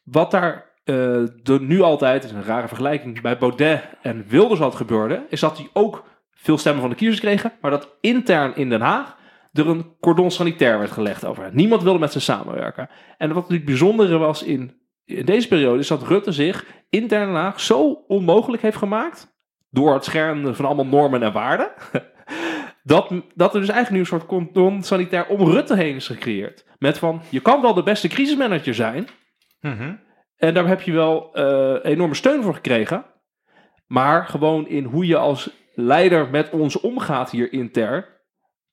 [0.03, 1.23] Wat daar eh,
[1.61, 5.71] nu altijd, is een rare vergelijking, bij Baudet en Wilders had gebeurde, is dat die
[5.73, 9.17] ook veel stemmen van de kiezers kregen, maar dat intern in Den Haag
[9.53, 11.51] er een cordon sanitair werd gelegd over.
[11.53, 12.89] Niemand wilde met ze samenwerken.
[13.19, 17.33] En wat natuurlijk bijzondere was in, in deze periode, is dat Rutte zich intern in
[17.33, 19.37] Den Haag zo onmogelijk heeft gemaakt,
[19.71, 21.71] door het schermen van allemaal normen en waarden,
[22.89, 26.65] dat, dat er dus eigenlijk nu een soort cordon sanitair om Rutte heen is gecreëerd.
[26.79, 29.09] Met van, je kan wel de beste crisismanager zijn.
[29.61, 29.93] Mhm.
[30.37, 33.05] En daar heb je wel eh, enorme steun voor gekregen.
[33.87, 38.05] Maar gewoon in hoe je als leider met ons omgaat hier intern.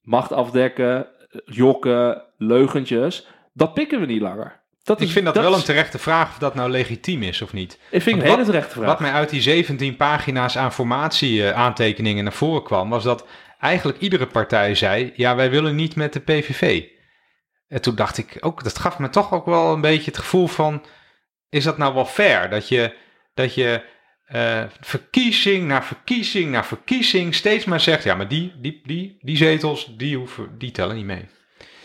[0.02, 1.08] Macht afdekken,
[1.46, 3.28] jokken, leugentjes.
[3.54, 4.64] Dat pikken we niet langer.
[4.84, 7.54] Dat Ik vind dat, wel is- een terechte vraag of dat nou legitiem is of
[7.54, 7.80] niet.
[7.92, 8.86] Ik vind het een hele terechte vraag.
[8.88, 13.28] Wat mij uit die 17 pagina's aan formatie-aantekeningen naar voren kwam, was dat
[13.60, 16.84] eigenlijk iedere partij zei: ja, wij willen niet met de PVV.
[17.68, 20.48] En toen dacht ik ook, dat gaf me toch ook wel een beetje het gevoel
[20.48, 20.86] van:
[21.50, 22.50] is dat nou wel fair?
[22.50, 22.96] Dat je,
[23.34, 23.84] dat je
[24.26, 29.38] eh, verkiezing na verkiezing na verkiezing steeds maar zegt: ja, maar die, die, die, die
[29.38, 31.28] zetels, die, hoeven, die tellen niet mee.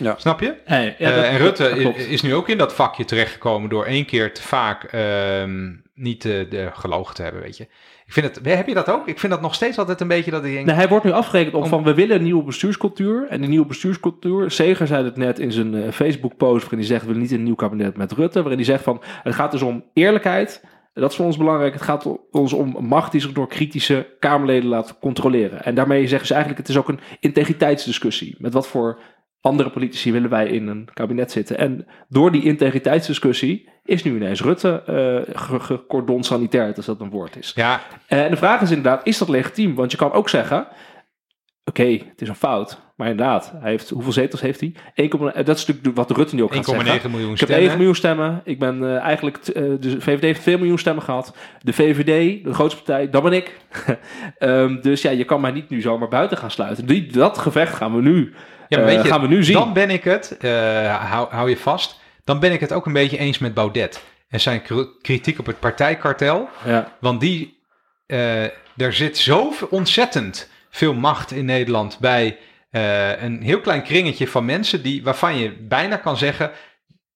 [0.01, 0.15] Ja.
[0.19, 0.55] Snap je?
[0.65, 3.85] Hey, ja, Eh, dat- en Rutte dat is nu ook in dat vakje terechtgekomen door
[3.85, 7.63] één keer te vaak ehm, niet de, de gelogen te hebben, weet je.
[8.07, 9.07] Ik vind het, heb je dat ook?
[9.09, 10.67] Ik vind dat nog steeds altijd een beetje dat ik denk...
[10.67, 13.27] Nee, hij wordt nu afgerekend op Om- van we willen een nieuwe bestuurscultuur.
[13.29, 17.01] En die nieuwe bestuurscultuur, Seger zei het net in zijn eh, Facebook-post, waarin hij zegt
[17.01, 18.39] we willen niet een nieuw kabinet met Rutte.
[18.39, 20.65] Waarin hij zegt van het gaat dus om eerlijkheid.
[20.95, 21.73] Dat is voor ons belangrijk.
[21.73, 25.65] Het gaat ons om macht die zich door kritische Kamerleden laat controleren.
[25.65, 28.35] En daarmee zeggen ze eigenlijk het is ook een integriteitsdiscussie.
[28.39, 28.99] Met wat voor
[29.41, 31.59] andere politici willen wij in een kabinet zitten.
[31.59, 37.11] En door die integriteitsdiscussie is nu ineens Rutte eh ge- gecordon sanitair, als dat een
[37.11, 37.53] woord is.
[37.55, 39.75] Ja, Eh, En de vraag is inderdaad, is dat legitiem?
[39.75, 40.67] Want je kan ook zeggen,
[41.65, 42.81] oké, het is een fout.
[42.97, 44.75] Maar inderdaad, hij heeft, hoeveel zetels heeft hij?
[44.95, 47.01] 1,9 dat is natuurlijk wat Rutte nu ook gaat zeggen.
[47.01, 47.69] 1,9 miljoen Ik heb stemmen.
[47.69, 48.41] 1 miljoen stemmen.
[48.45, 51.37] Ik ben eh, eigenlijk, eh, de VVD heeft 2 miljoen stemmen gehad.
[51.63, 53.57] De VVD, de grootste partij, dat ben ik.
[54.39, 56.87] Ehm, dus ja, je kan mij niet nu zomaar buiten gaan sluiten.
[56.87, 58.33] Die, dat gevecht gaan we nu,
[58.71, 59.55] Ja, maar eh, weet je, gaan we nu zien.
[59.55, 62.93] Dan ben ik het, eh, hou, hou je vast, dan ben ik het ook een
[62.93, 64.03] beetje eens met Baudet.
[64.29, 66.49] En zijn kr- kritiek op het partijkartel.
[66.65, 66.97] ja.
[67.01, 67.59] Want die,
[68.07, 68.45] eh,
[68.77, 72.39] er zit zo ontzettend veel macht in Nederland bij
[72.71, 76.51] eh, een heel klein kringetje van mensen die, waarvan je bijna kan zeggen,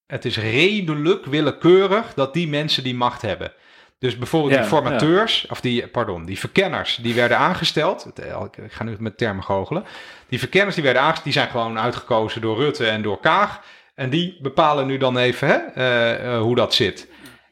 [0.06, 3.52] het is redelijk willekeurig dat die mensen die macht hebben.
[3.98, 8.12] Dus bijvoorbeeld Ja, die formateurs, of die, pardon, die verkenners, die werden aangesteld.
[8.14, 9.84] Eh, Ik ga nu met termen goochelen.
[10.28, 13.60] Die verkenners die werden aangesteld, die zijn gewoon uitgekozen door Rutte en door Kaag.
[13.94, 17.08] En die bepalen nu dan even hè, eh, eh, hoe dat zit.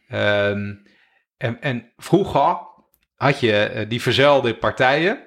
[0.09, 0.75] Ehm,
[1.37, 2.59] en, en vroeger
[3.17, 5.19] had je die verzuilde partijen.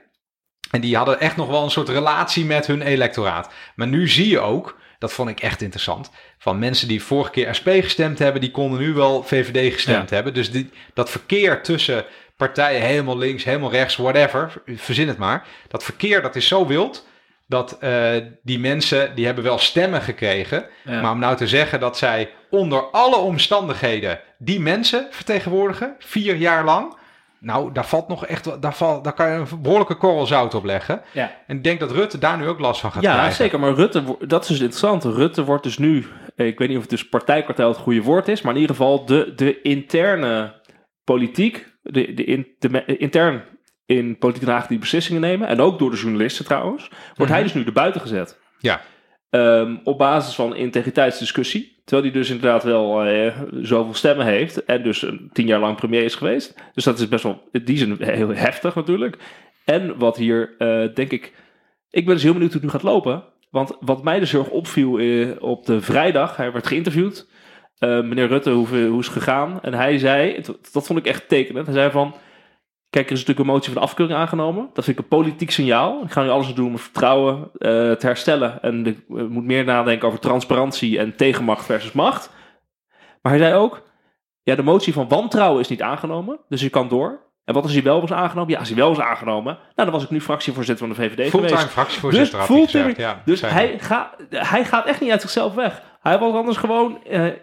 [0.71, 3.49] En die hadden echt nog wel een soort relatie met hun electoraat.
[3.75, 6.11] Maar nu zie je ook, dat vond ik echt interessant,
[6.45, 10.33] van mensen die vorige keer SP gestemd hebben, die konden nu wel VVD gestemd hebben.
[10.33, 12.05] Dus die, dat verkeer tussen
[12.37, 15.45] partijen helemaal links, helemaal rechts, whatever, verzin het maar.
[15.67, 17.07] Dat verkeer, dat is zo wild,
[17.47, 20.65] dat eh, die mensen, die hebben wel stemmen gekregen.
[20.83, 21.01] Ja.
[21.01, 26.63] Maar om nou te zeggen dat zij onder alle omstandigheden die mensen vertegenwoordigen, vier jaar
[26.63, 26.97] lang.
[27.39, 30.63] Nou, daar valt nog echt, daar, valt, daar kan je een behoorlijke korrel zout op
[30.63, 31.01] leggen.
[31.11, 31.31] Ja.
[31.47, 33.35] En ik denk dat Rutte daar nu ook last van gaat Ja, krijgen.
[33.35, 33.59] zeker.
[33.59, 35.03] Maar Rutte, dat is dus interessant.
[35.03, 36.05] Rutte wordt dus nu,
[36.35, 39.05] ik weet niet of het dus partijkartel het goede woord is, maar in ieder geval
[39.05, 40.61] de, de interne
[41.03, 43.43] politiek, de, de, in, de me- intern
[43.85, 47.53] in politieke Haag die beslissingen nemen, en ook door de journalisten trouwens, wordt hij dus
[47.53, 48.39] nu erbuiten gezet.
[48.59, 48.81] Ja.
[49.29, 51.81] Ehm, op basis van integriteitsdiscussie.
[51.85, 54.65] Terwijl hij dus inderdaad wel eh, zoveel stemmen heeft.
[54.65, 56.55] En dus een tien jaar lang premier is geweest.
[56.73, 59.17] Dus dat is best wel in die zin heel heftig natuurlijk.
[59.65, 61.33] En wat hier, eh, denk ik...
[61.89, 63.23] Ik ben dus heel benieuwd hoe het nu gaat lopen.
[63.49, 66.35] Want wat mij dus heel erg opviel eh, op de vrijdag...
[66.37, 67.27] Hij werd geïnterviewd.
[67.77, 69.61] Eh, meneer Rutte, hoe, hoe is het gegaan?
[69.61, 70.41] En hij zei,
[70.71, 71.65] dat, vond ik echt tekenend.
[71.65, 72.15] Hij zei van...
[72.89, 74.69] Kijk, er is natuurlijk een motie van afkeuring aangenomen.
[74.73, 76.03] Dat vind ik een politiek signaal.
[76.03, 78.61] Ik ga nu alles doen om het vertrouwen eh, te herstellen.
[78.61, 82.29] En ik moet meer nadenken over transparantie en tegenmacht versus macht.
[83.21, 83.83] Maar hij zei ook,
[84.43, 86.39] ja, de motie van wantrouwen is niet aangenomen.
[86.49, 87.25] Dus je kan door.
[87.45, 88.51] En wat als hij wel was aangenomen?
[88.51, 91.29] Ja, als hij wel was aangenomen, nou, dan was ik nu fractievoorzitter van de VVD
[91.29, 91.71] Fulltime geweest.
[91.71, 92.97] fractievoorzitter Dus had gezegd.
[92.97, 95.81] Ja, Dus hij, ga, hij gaat echt niet uit zichzelf weg.
[96.01, 97.33] Hij was anders gewoon eh, eh,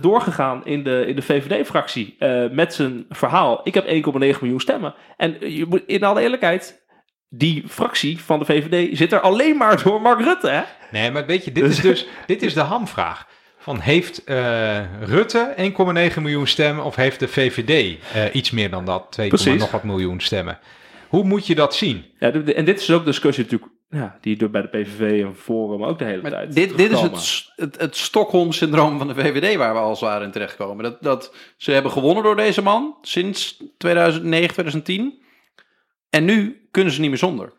[0.00, 3.60] doorgegaan in de, in de VVD-fractie eh, met zijn verhaal.
[3.64, 4.94] Ik heb 1,9 miljoen stemmen.
[5.16, 6.84] En eh, je moet, in alle eerlijkheid,
[7.28, 10.48] die fractie van de VVD zit er alleen maar door Mark Rutte.
[10.48, 10.62] Hè?
[10.90, 13.26] Nee, maar weet je, dit is dus dit is de hamvraag.
[13.64, 15.54] Van heeft eh, Rutte
[16.16, 19.60] 1,9 miljoen stemmen of heeft de VVD eh, iets meer dan dat, 2, Precies.
[19.60, 20.58] nog wat miljoen stemmen?
[21.08, 22.04] Hoe moet je dat zien?
[22.18, 24.68] Ja, de- de- en dit is ook de discussie natuurlijk, ja, die door bij de
[24.68, 28.98] PVV en Forum ook de hele Maar tijd dit, dit is het, het, het Stockholm-syndroom
[28.98, 30.84] van de VVD waar we als het ware in terechtkomen.
[30.84, 35.22] Dat, dat ze hebben gewonnen door deze man sinds 2009, 2010.
[36.10, 37.52] En nu kunnen ze niet meer zonder.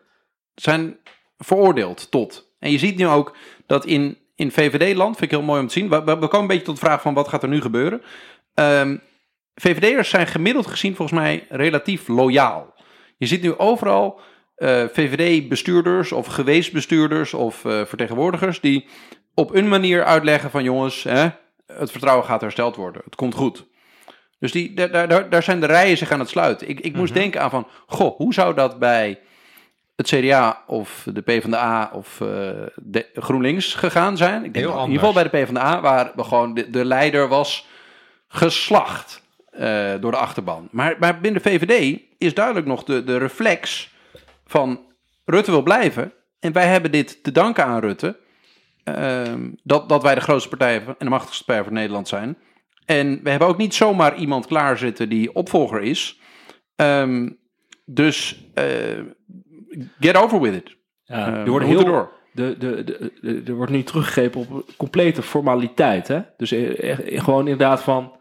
[0.54, 0.96] Ze zijn
[1.38, 2.54] veroordeeld tot.
[2.58, 3.36] En je ziet nu ook
[3.66, 5.88] dat in, in VVD-land, vind ik heel mooi om te zien.
[5.88, 8.02] We, komen een beetje tot de vraag van wat gaat er nu gebeuren.
[8.54, 8.96] Ehm
[9.54, 12.74] VVD'ers zijn gemiddeld gezien volgens mij relatief loyaal.
[13.16, 14.20] Je ziet nu overal
[14.56, 18.86] eh, VVD-bestuurders of geweest bestuurders of eh, vertegenwoordigers die
[19.34, 21.28] op een manier uitleggen van jongens, hè,
[21.66, 23.02] het vertrouwen gaat hersteld worden.
[23.04, 23.66] Het komt goed.
[24.38, 26.68] Dus die, daar, daar- daar, daar zijn de rijen zich aan het sluiten.
[26.68, 27.20] Ik, ik moest Mhm.
[27.20, 29.18] denken aan van, goh, hoe zou dat bij
[29.96, 32.28] het CDA of de PvdA of eh,
[32.74, 34.44] de GroenLinks gegaan zijn?
[34.44, 37.28] Ik denk Heel in ieder geval bij de PvdA, waar we gewoon de, de leider
[37.28, 37.66] was
[38.28, 40.68] geslacht eh, door de achterban.
[40.70, 43.94] Maar, maar binnen de VVD is duidelijk nog de, de reflex
[44.46, 44.80] van
[45.24, 46.12] Rutte wil blijven.
[46.40, 48.16] En wij hebben dit te danken aan Rutte.
[48.84, 52.38] ehm, dat, dat wij de grootste partij en de machtigste partij van Nederland zijn.
[52.84, 56.20] En we hebben ook niet zomaar iemand klaarzitten die opvolger is.
[56.76, 57.28] Ehm,
[57.84, 58.66] dus eh,
[60.00, 60.76] get over with it.
[61.04, 62.12] Ja, Eh, er wordt heel, door.
[62.32, 62.84] de, de,
[63.20, 66.08] de, er wordt nu teruggegrepen op complete formaliteit.
[66.08, 66.20] Hè?
[66.36, 68.16] Dus eh, eh, gewoon inderdaad van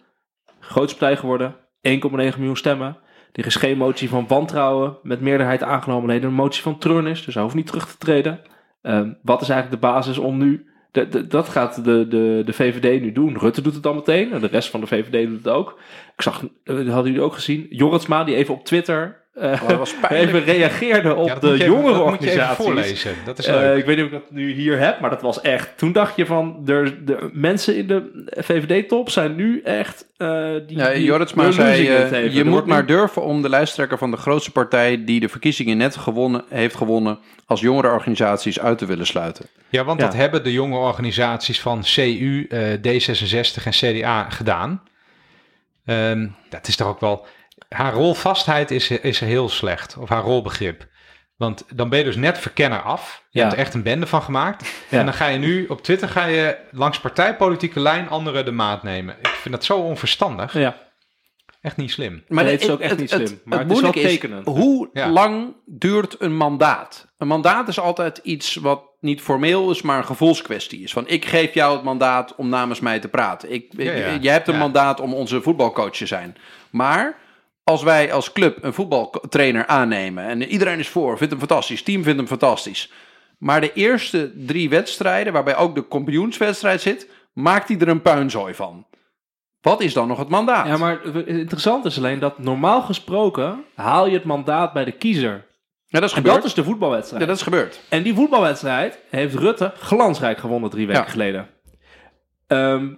[0.60, 2.97] grootste partij geworden, 1,9 miljoen stemmen.
[3.32, 6.08] Er is geen motie van wantrouwen met meerderheid aangenomen.
[6.10, 8.41] Nee, een motie van treurnis, dus hij hoeft niet terug te treden.
[8.82, 10.66] Ehm, wat is eigenlijk de basis om nu...
[10.91, 13.38] de- de- dat gaat de, de, de VVD nu doen.
[13.38, 15.80] Rutte doet het al meteen en de rest van de VVD doet het ook.
[16.16, 19.24] Ik zag, eh, dat hadden jullie ook gezien, Jorritsma die even op Twitter...
[19.39, 20.33] pijnlijk.
[20.33, 22.65] even reageerde op Ja, dat de moet je even- jongere dat moet je even organisaties.
[22.65, 23.13] voorlezen.
[23.25, 23.77] Dat is Eh, leuk.
[23.77, 25.77] ik weet niet of ik dat nu hier heb, maar dat was echt.
[25.77, 30.05] Toen dacht je van, er, de mensen in de VVD-top zijn nu echt.
[30.17, 30.27] eh
[30.67, 30.91] die, Ja,
[32.07, 32.33] zei, even.
[32.33, 35.29] je Er moet maar nu- durven om de lijsttrekker van de grootste partij die de
[35.29, 37.61] verkiezingen net gewonnen, heeft gewonnen als
[37.91, 39.45] organisaties uit te willen sluiten.
[39.69, 40.05] Ja, want Ja.
[40.05, 44.81] dat hebben de jonge organisaties van CU, eh, D66 en CDA gedaan.
[45.86, 47.25] Ehm, dat is toch ook wel...
[47.70, 50.88] Haar rolvastheid is, is heel slecht, of haar rolbegrip.
[51.38, 53.24] Want dan ben je dus net verkenner af.
[53.30, 53.45] Je Ja.
[53.45, 54.68] hebt er echt een bende van gemaakt.
[54.89, 54.99] Ja.
[54.99, 58.84] En dan ga je nu op Twitter ga je langs partijpolitieke lijn anderen de maat
[58.84, 59.16] nemen.
[59.20, 60.53] Ik vind dat zo onverstandig.
[60.53, 60.84] Ja,
[61.61, 62.24] Echt niet slim.
[62.28, 64.45] Nee, het is ook echt niet slim, maar het is wel tekenend.
[64.47, 65.09] hoe Ja.
[65.09, 67.13] lang duurt een mandaat?
[67.18, 70.91] Een mandaat is altijd iets wat niet formeel is, maar een gevoelskwestie is.
[70.93, 73.51] Van ik geef jou het mandaat om namens mij te praten.
[73.51, 74.16] Ik, Ja, ja.
[74.22, 74.59] Jij hebt een Ja.
[74.59, 76.36] mandaat om onze voetbalcoach te zijn.
[76.70, 77.18] Maar
[77.66, 82.03] als wij als club een voetbaltrainer aannemen en iedereen is voor, vindt hem fantastisch, team
[82.03, 82.91] vindt hem fantastisch.
[83.39, 88.53] Maar de eerste drie wedstrijden, waarbij ook de kampioenswedstrijd zit, maakt hij er een puinzooi
[88.53, 88.86] van.
[89.61, 90.68] Wat is dan nog het mandaat?
[90.68, 94.91] ja, maar het interessante is alleen dat normaal gesproken haal je het mandaat bij de
[94.91, 95.45] kiezer.
[95.88, 96.36] Ja, dat is En gebeurd.
[96.36, 97.22] dat is de voetbalwedstrijd.
[97.22, 97.80] Ja, dat is gebeurd.
[97.89, 101.09] En die voetbalwedstrijd heeft Rutte glansrijk gewonnen drie weken Ja.
[101.09, 101.49] geleden.
[102.47, 102.93] Ehm,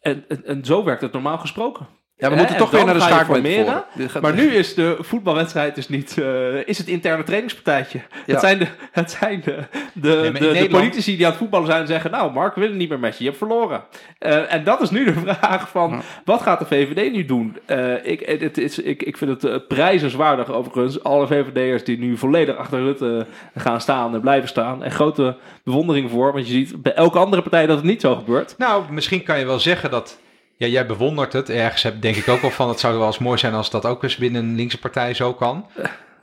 [0.00, 1.86] en, en, en zo werkt het normaal gesproken.
[2.18, 3.64] Ja, we Hè, moeten en toch weer dan naar de ga je formeren.
[3.64, 3.84] voor.
[3.94, 6.18] Dit gaat- Maar nu is de voetbalwedstrijd dus niet...
[6.18, 7.98] eh, is het interne trainingspartijtje.
[7.98, 8.32] Ja.
[8.32, 9.56] Het zijn, de, het zijn de,
[9.92, 12.10] de, in de, de Nederland- politici die aan het voetballen zijn en zeggen...
[12.10, 13.18] Nou, Mark, we willen niet meer met je.
[13.24, 13.82] Je hebt verloren.
[14.18, 15.90] Eh, en dat is nu de vraag van...
[15.90, 16.00] Ja.
[16.24, 17.56] Wat gaat de VVD nu doen?
[17.66, 21.02] Eh, ik, het is, ik, ik vind het eh, prijzenswaardig overigens.
[21.02, 24.84] Alle VVD'ers die nu volledig achter Rutte gaan staan en blijven staan.
[24.84, 26.32] En grote bewondering voor.
[26.32, 28.54] Want je ziet bij elke andere partij dat het niet zo gebeurt.
[28.58, 30.18] Nou, misschien kan je wel zeggen dat.
[30.56, 31.50] Ja, jij bewondert het.
[31.50, 32.68] Ergens heb, denk ik ook wel van.
[32.68, 35.34] Het zou wel eens mooi zijn als dat ook eens binnen een linkse partij zo
[35.34, 35.66] kan.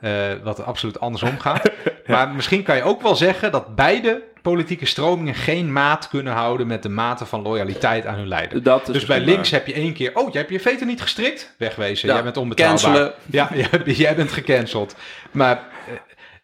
[0.00, 0.12] Eh,
[0.42, 1.70] wat absoluut andersom gaat.
[2.06, 6.66] Maar misschien kan je ook wel zeggen dat beide politieke stromingen geen maat kunnen houden
[6.66, 8.62] met de mate van loyaliteit aan hun leider.
[8.62, 11.02] Dat is Dus bij links heb je één keer, oh, jij hebt je veto niet
[11.02, 12.08] gestrikt, wegwezen.
[12.08, 12.76] Ja, jij bent onbetaalbaar.
[12.76, 13.12] cancelen.
[13.26, 14.96] Ja, jij, jij bent gecanceld.
[15.30, 15.94] Maar eh,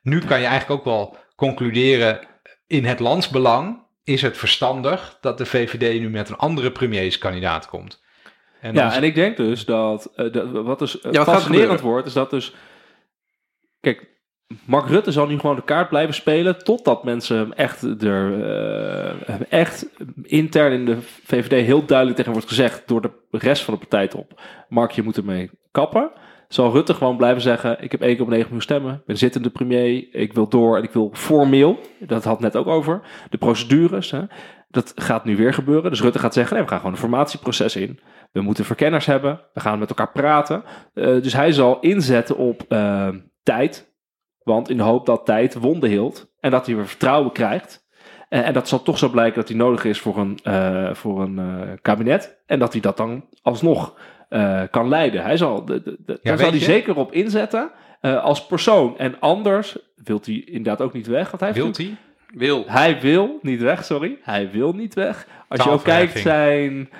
[0.03, 2.21] nu kan je eigenlijk ook wel concluderen,
[2.67, 3.83] in het landsbelang
[4.13, 8.03] is het verstandig dat de VVD nu met een andere premierskandidaat komt.
[8.61, 11.37] En ja, en ik denk dus dat, eh, dat wat dus eh, Ja, wat gaat
[11.37, 12.55] fascinerend wordt, is dat dus...
[13.81, 14.09] Kijk,
[14.65, 19.15] Mark Rutte zal nu gewoon de kaart blijven spelen totdat mensen hem echt, er, eh,
[19.27, 19.87] hem echt
[20.23, 24.41] intern in de VVD heel duidelijk tegen wordt gezegd door de rest van de partijtop.
[24.69, 26.11] Mark, je moet ermee kappen.
[26.53, 30.33] Zal Rutte gewoon blijven zeggen, ik heb 1,9 miljoen stemmen, ik ben zittende premier, ik
[30.33, 34.21] wil door en ik wil formeel, dat had net ook over, de procedures, hè,
[34.69, 35.91] dat gaat nu weer gebeuren.
[35.91, 38.01] Dus Rutte gaat zeggen, nee, we gaan gewoon een formatieproces in.
[38.33, 39.41] We moeten verkenners hebben.
[39.53, 40.63] We gaan met elkaar praten.
[40.95, 43.09] Eh, dus hij zal inzetten op eh,
[43.43, 43.95] tijd.
[44.43, 46.33] Want in de hoop dat tijd wonden hield.
[46.41, 47.89] En dat hij weer vertrouwen krijgt.
[48.29, 51.23] En, en dat zal toch zo blijken dat hij nodig is voor een, eh, voor
[51.23, 52.43] een eh, kabinet.
[52.47, 53.99] En dat hij dat dan alsnog
[54.31, 55.23] eh, kan leiden.
[55.23, 57.71] Hij zal, de, de, de- daar zal hij zeker op inzetten.
[58.01, 58.99] eh, als persoon.
[58.99, 61.31] En anders wil hij inderdaad ook niet weg.
[61.31, 61.97] Want hij wilt hij?
[62.35, 62.65] Wil.
[62.67, 64.19] hij wil niet weg, sorry.
[64.23, 65.27] Hij wil niet weg.
[65.49, 66.91] Als je ook kijkt zijn...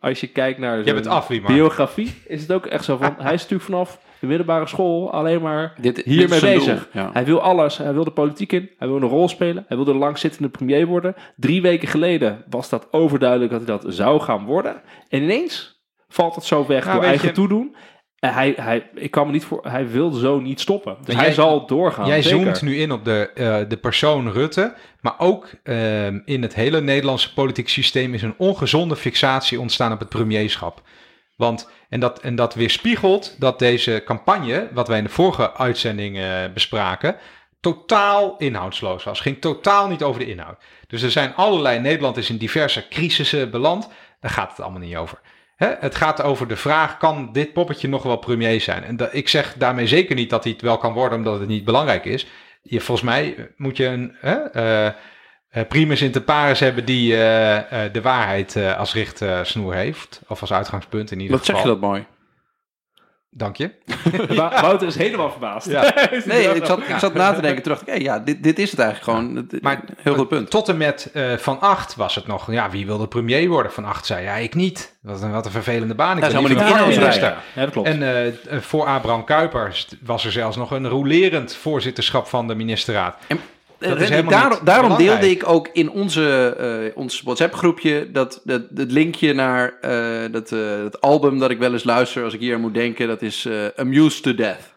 [0.00, 3.14] Als je kijkt naar zijn af, biografie, is het ook echt zo van...
[3.18, 6.88] hij is natuurlijk vanaf de middelbare school alleen maar Dit, hiermee bezig.
[6.92, 7.10] Ja.
[7.12, 7.78] Hij wil alles.
[7.78, 8.70] Hij wil de politiek in.
[8.78, 9.64] Hij wil een rol spelen.
[9.68, 11.14] Hij wil de langzittende premier worden.
[11.36, 14.82] Drie weken geleden was dat overduidelijk dat hij dat zou gaan worden.
[15.08, 15.79] En ineens
[16.10, 17.76] valt het zo weg Nou, door eigen je- toedoen.
[18.18, 20.96] En hij, hij, ik kan me niet voor, hij wil zo niet stoppen.
[21.04, 22.06] Dus hij zal doorgaan.
[22.06, 22.40] Jij zeker.
[22.44, 26.80] zoomt nu in op de, eh, de persoon Rutte, maar ook ehm, in het hele
[26.80, 30.82] Nederlandse politiek systeem is een ongezonde fixatie ontstaan op het premierschap.
[31.36, 36.18] Want, en dat, en dat weerspiegelt dat deze campagne, wat wij in de vorige uitzending
[36.18, 37.16] eh, bespraken,
[37.60, 39.20] totaal inhoudsloos was.
[39.20, 40.62] Ging totaal niet over de inhoud.
[40.86, 43.88] Dus er zijn allerlei, Nederland is in diverse crisissen beland,
[44.20, 45.20] daar gaat het allemaal niet over.
[45.60, 48.84] Hè, het gaat over de vraag: kan dit poppetje nog wel premier zijn?
[48.84, 51.48] En da- ik zeg daarmee zeker niet dat hij het wel kan worden, omdat het
[51.48, 52.26] niet belangrijk is.
[52.62, 54.92] Je, volgens mij moet je een hè, eh,
[55.68, 60.20] primus inter pares hebben die eh, de waarheid als richtsnoer heeft.
[60.28, 61.72] Of als uitgangspunt in ieder Wat zeg geval.
[61.74, 62.06] je dat mooi?
[63.32, 63.70] Dank je.
[64.28, 65.66] Wou- Wouter is helemaal verbaasd.
[65.70, 65.82] Ja.
[66.24, 67.62] Nee, ik zat, ik zat na te denken.
[67.62, 69.36] Toen dacht ik, hé, ja, dit, dit is het eigenlijk gewoon.
[69.36, 70.50] Het- Maar heel goed punt.
[70.50, 73.72] Tot en met eh, Van Acht was het nog, ja, wie wilde premier worden?
[73.72, 74.96] Van Acht zei, ja, ik niet.
[75.02, 76.16] Wat een, wat een vervelende baan.
[76.16, 77.34] Ik Dat ben is helemaal niet minister.
[77.54, 77.88] Ja, dat klopt.
[77.88, 82.54] En eh, eh, voor Abraham Kuipers was er zelfs nog een rolerend voorzitterschap van de
[82.54, 83.16] ministerraad.
[83.26, 83.36] Is
[83.80, 89.78] Randy, daarom, deelde ik ook in onze, eh, ons WhatsApp-groepje dat, dat, het linkje naar
[89.80, 92.74] eh, dat, eh, dat album dat ik wel eens luister als ik hier aan moet
[92.74, 93.08] denken.
[93.08, 94.74] Dat is Amused to Death.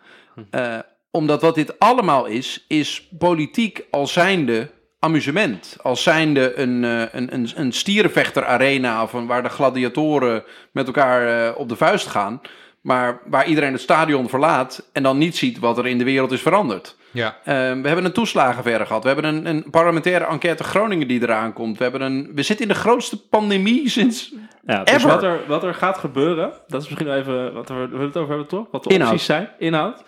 [1.11, 5.75] Omdat wat dit allemaal is, is politiek als zijnde amusement.
[5.81, 11.69] Als zijnde een, een, een, een stierenvechter-arena of een, waar de gladiatoren met elkaar op
[11.69, 12.41] de vuist gaan.
[12.83, 16.31] Maar waar iedereen het stadion verlaat en dan niet ziet wat er in de wereld
[16.31, 16.95] is veranderd.
[17.11, 19.01] Ja, Eh, we hebben een toeslagenverre gehad.
[19.03, 21.77] We hebben een, een parlementaire enquête Groningen die eraan komt.
[21.77, 24.33] We, hebben een, we zitten in de grootste pandemie sinds...
[24.65, 25.09] Ja, dus Ever.
[25.09, 28.29] wat er, wat er gaat gebeuren, dat is misschien even wat we, we het over
[28.29, 28.65] hebben, toch?
[28.71, 29.11] Wat de Inhoud.
[29.11, 29.49] opties zijn.
[29.59, 30.03] Inhoud.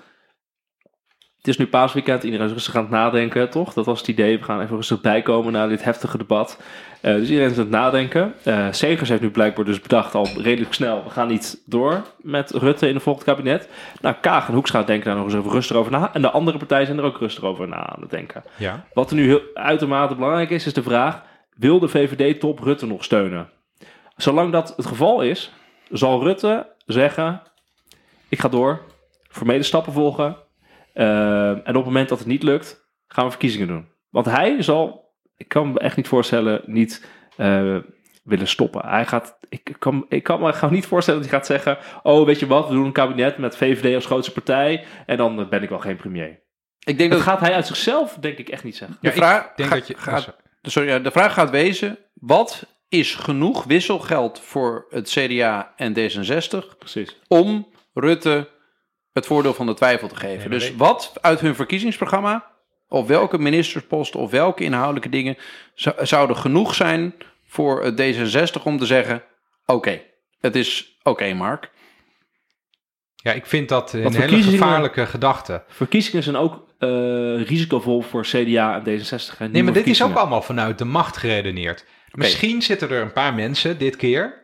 [1.46, 3.74] Het is nu paasweekend, iedereen is rustig aan het nadenken, toch?
[3.74, 4.38] Dat was het idee.
[4.38, 6.62] We gaan even rustig bijkomen na dit heftige debat.
[7.02, 8.34] Eh, dus iedereen is aan het nadenken.
[8.44, 12.52] Eh Segers heeft nu blijkbaar dus bedacht al redelijk snel, we gaan niet door met
[12.52, 13.70] Rutte in het volgende kabinet.
[14.02, 16.14] Nou, Kaag en Hoekstra denken daar nog eens even rustig over na.
[16.14, 18.44] En de andere partijen zijn er ook rustig over na aan het denken.
[18.58, 18.86] ja.
[18.94, 21.22] Wat er nu heel, uitermate belangrijk is, is de vraag:
[21.56, 23.50] wil de VVD-top Rutte nog steunen?
[24.16, 25.52] Zolang dat het geval is,
[25.90, 27.42] zal Rutte zeggen:
[28.30, 28.82] ik ga door,
[29.30, 30.44] formele stappen volgen.
[30.96, 33.88] Eh, en op het moment dat het niet lukt, gaan we verkiezingen doen.
[34.10, 37.06] Want hij zal, ik kan me echt niet voorstellen, niet
[37.38, 37.78] eh,
[38.24, 38.88] willen stoppen.
[38.88, 42.26] Hij gaat, ik, kan, ik kan me gewoon niet voorstellen dat hij gaat zeggen: Oh,
[42.26, 44.86] weet je wat, we doen een kabinet met VVD als grootste partij.
[45.06, 46.44] En dan ben ik wel geen premier.
[46.80, 48.98] Ik denk Dat dat gaat hij uit zichzelf, denk ik, echt niet zeggen.
[49.02, 49.94] de Ja, ik vraag denk ga- dat je...
[49.98, 51.98] gaat, sorry, ja, de vraag gaat wezen...
[52.14, 56.78] wat is genoeg wisselgeld voor het CDA en D66...
[56.80, 57.20] Precies.
[57.28, 58.50] om Rutte
[59.16, 60.50] het voordeel van de twijfel te geven?
[60.50, 62.52] dus wat uit hun verkiezingsprogramma...
[62.88, 65.38] of welke ministersposten of welke inhoudelijke dingen...
[65.74, 69.24] zou- zouden genoeg zijn voor het D66 om te zeggen...
[69.66, 70.02] oké,
[70.40, 71.72] het is oké, Mark...
[73.16, 75.64] Ja, ik vind dat een hele gevaarlijke gedachte.
[75.68, 76.90] Verkiezingen zijn ook eh,
[77.44, 79.38] risicovol voor CDA en D66.
[79.38, 79.48] hè.
[79.48, 81.86] Nee, maar dit is ook allemaal vanuit de macht geredeneerd.
[82.12, 84.44] Misschien zitten er een paar mensen dit keer...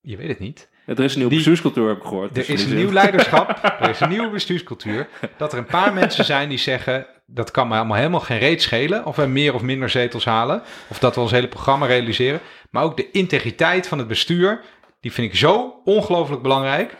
[0.00, 0.68] Je weet het niet.
[0.98, 2.36] Er is een nieuwe Die- bestuurscultuur, heb ik gehoord.
[2.38, 5.08] Er is een nieuw leiderschap, er is een nieuwe bestuurscultuur.
[5.36, 8.62] Dat er een paar mensen zijn die zeggen: dat kan me allemaal helemaal geen reet
[8.62, 9.04] schelen.
[9.06, 10.62] Of wij meer of minder zetels halen.
[10.88, 12.40] Of dat we ons hele programma realiseren.
[12.70, 14.60] Maar ook de integriteit van het bestuur,
[15.00, 16.94] die vind ik zo ongelooflijk belangrijk.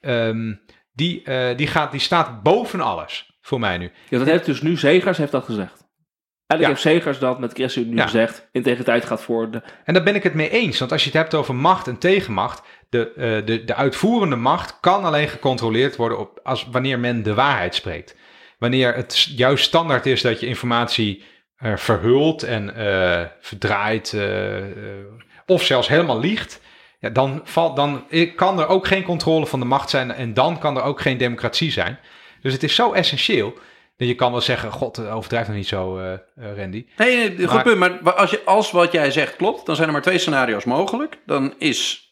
[0.00, 0.54] Ehm,
[0.92, 3.90] die, eh, die, gaat, die staat boven alles voor mij nu.
[4.08, 5.80] Ja, dat heeft dus nu Zegers heeft dat gezegd.
[6.46, 6.68] Eigenlijk Ja.
[6.68, 8.02] heeft Zegers dat met Christen nu Ja.
[8.02, 8.48] gezegd.
[8.52, 9.62] Integriteit gaat voor de...
[9.84, 10.78] En daar ben ik het mee eens.
[10.78, 12.62] Want als je het hebt over macht en tegenmacht.
[12.92, 17.34] De, eh, de, de uitvoerende macht kan alleen gecontroleerd worden op, als, wanneer men de
[17.34, 18.16] waarheid spreekt.
[18.58, 21.24] Wanneer het juist standaard is dat je informatie
[21.56, 24.16] eh, verhult en eh, verdraait.
[25.46, 26.60] of zelfs helemaal liegt.
[27.00, 30.10] Ja, dan, valt, dan kan er ook geen controle van de macht zijn.
[30.12, 31.98] En dan kan er ook geen democratie zijn.
[32.42, 33.54] Dus het is zo essentieel.
[33.96, 35.98] Dat je kan wel zeggen: God, overdrijf nog niet zo,
[36.36, 36.86] Randy.
[36.96, 38.02] Nee, nee, goed Maar- punt.
[38.02, 41.18] Maar als, je, als wat jij zegt klopt, dan zijn er maar twee scenario's mogelijk.
[41.26, 42.11] Dan is,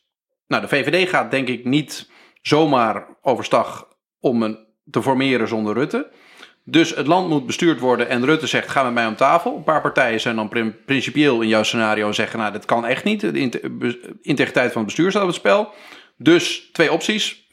[0.50, 2.10] nou, de VVD gaat denk ik niet
[2.42, 3.88] zomaar overstag
[4.18, 6.10] om een te formeren zonder Rutte.
[6.64, 9.56] Dus het land moet bestuurd worden en Rutte zegt, ga met mij om tafel.
[9.56, 12.86] Een paar partijen zijn dan prin- principieel in jouw scenario en zeggen, nou, dat kan
[12.86, 13.20] echt niet.
[13.20, 13.38] De
[14.22, 15.72] integriteit van het bestuur staat op het spel.
[16.16, 17.48] Dus twee opties.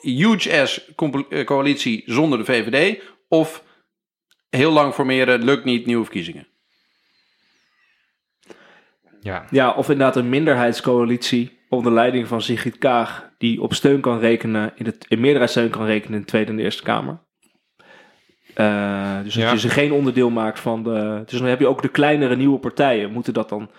[0.00, 0.92] Huge ass
[1.28, 3.02] eh, coalitie zonder de VVD.
[3.28, 3.64] Of
[4.48, 6.48] heel lang formeren, lukt niet, nieuwe verkiezingen.
[9.20, 13.30] Ja, Ja, of inderdaad een minderheidscoalitie onder leiding van Sigrid Kaag...
[13.38, 16.56] die op steun kan rekenen, in, het, in meerderheidssteun kan rekenen in de Tweede en
[16.56, 17.18] de Eerste Kamer.
[18.54, 19.42] Eh, dus Ja.
[19.42, 21.22] dat je ze geen onderdeel maakt van de...
[21.26, 23.70] Dus dan heb je ook de kleinere nieuwe partijen, moeten dat dan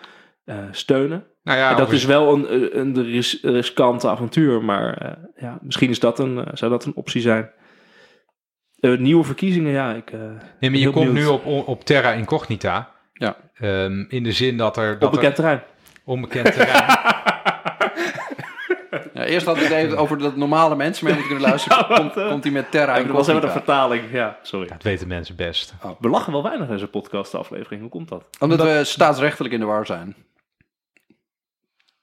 [0.43, 1.25] eh, steunen.
[1.43, 5.11] Nou ja, En dat is wel een, een ris- riskante avontuur, maar eh,
[5.43, 7.51] ja, misschien is dat een, zou dat een optie zijn.
[8.79, 9.93] Eh, nieuwe verkiezingen, ja.
[9.93, 10.19] Ik, eh,
[10.59, 12.91] Nee, maar je komt nu op, op terra incognita.
[13.13, 13.37] Ja.
[13.53, 14.93] Ehm, in de zin dat er...
[14.93, 15.61] Op Dat bekend er terrein.
[16.11, 16.99] Onbekend terrein...
[19.13, 21.85] Ja, eerst had ik het even over dat normale mensen mee moeten kunnen luisteren.
[21.99, 23.51] Komt, komt hij met Terra dat was even de Incognita.
[23.51, 24.67] vertaling, ja, sorry.
[24.67, 25.73] dat weten mensen best.
[25.99, 27.81] We lachen wel weinig in deze podcast-aflevering.
[27.81, 28.23] Hoe komt dat?
[28.39, 30.15] Omdat we staatsrechtelijk in de war zijn.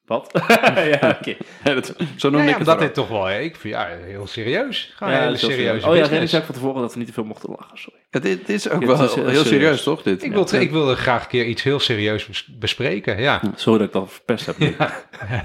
[0.09, 0.31] Wat?
[1.01, 1.37] ja, oké.
[1.65, 3.89] Ja, dat- zo noem ik ja, het dat dit toch wel, hè, ik vind ja,
[4.05, 4.93] heel serieus.
[4.97, 5.85] Gewoon Ja, heel serieus.
[5.85, 7.99] Oh ja, René zei van tevoren dat we niet te veel mochten lachen, sorry.
[8.11, 9.83] Het, is- het is ook Ja, wel is heel, heel serieus, serieus.
[9.83, 10.03] toch?
[10.03, 10.23] Dit?
[10.23, 13.41] Ik wil, ik wilde graag een keer iets heel serieus bes- bespreken, ja.
[13.57, 14.57] Sorry dat ik dat verpest heb.
[14.59, 14.79] dat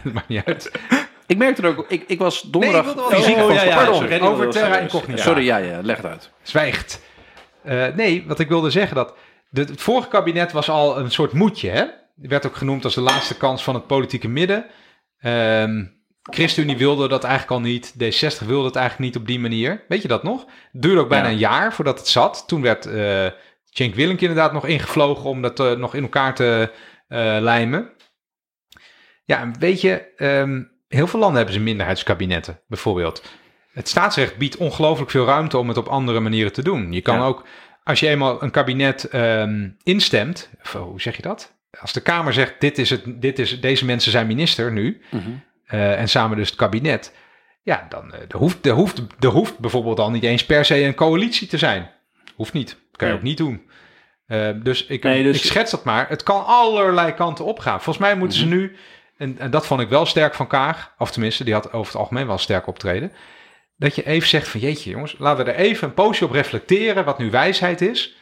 [0.14, 0.72] maakt niet uit.
[1.28, 3.76] Ik merkte er ook, ik, ik was donderdag Nee, ik wilde fysiek Oh, ja, ja,
[3.76, 3.95] Pardon.
[3.95, 4.20] sorry.
[4.20, 5.18] Over terra incognita.
[5.18, 5.24] Ja.
[5.28, 6.30] Sorry, ja, ja, leg het uit.
[6.41, 7.01] Zwijgt.
[7.64, 9.14] Eh, nee, wat ik wilde zeggen, dat
[9.49, 11.84] de, het vorige kabinet was al een soort moedje, hè?
[12.14, 14.66] Werd ook genoemd als de laatste kans van het politieke midden.
[15.20, 15.84] Ehm
[16.32, 17.93] ChristenUnie wilde dat eigenlijk al niet.
[17.93, 19.84] D60 wilde het eigenlijk niet op die manier.
[19.88, 20.45] Weet je dat nog?
[20.72, 21.32] Het duurde ook bijna Ja.
[21.34, 22.43] een jaar voordat het zat.
[22.47, 23.28] Toen werd eh
[23.66, 26.72] Cenk Willink inderdaad nog ingevlogen om dat eh, nog in elkaar te
[27.07, 27.89] eh, lijmen.
[29.26, 33.24] Ja, en weet je, ehm, heel veel landen hebben ze minderheidskabinetten, bijvoorbeeld.
[33.72, 36.91] Het staatsrecht biedt ongelooflijk veel ruimte om het op andere manieren te doen.
[36.91, 37.26] Je kan Ja.
[37.26, 37.45] ook,
[37.84, 41.55] als je eenmaal een kabinet ehm, instemt, of, hoe zeg je dat?
[41.82, 45.01] Als de Kamer zegt, dit is het, dit is, deze mensen zijn minister nu,
[45.65, 47.13] eh, en samen dus het kabinet,
[47.63, 50.95] ja, dan er hoeft, er hoeft, er hoeft bijvoorbeeld al niet eens per se een
[50.95, 51.89] coalitie te zijn.
[52.36, 52.82] Hoeft niet.
[52.95, 53.21] kan je Nee.
[53.24, 53.69] ook niet doen.
[54.28, 56.09] Eh, dus, ik, Nee, dus- ik schets dat maar.
[56.09, 57.82] Het kan allerlei kanten opgaan.
[57.82, 58.49] Volgens mij moeten Mhm.
[58.49, 58.76] ze nu,
[59.17, 62.01] en, en dat vond ik wel sterk van Kaag, of tenminste, die had over het
[62.01, 63.11] algemeen wel sterk optreden,
[63.78, 67.05] dat je even zegt van jeetje jongens, laten we er even een poosje op reflecteren
[67.05, 68.15] wat nu wijsheid is.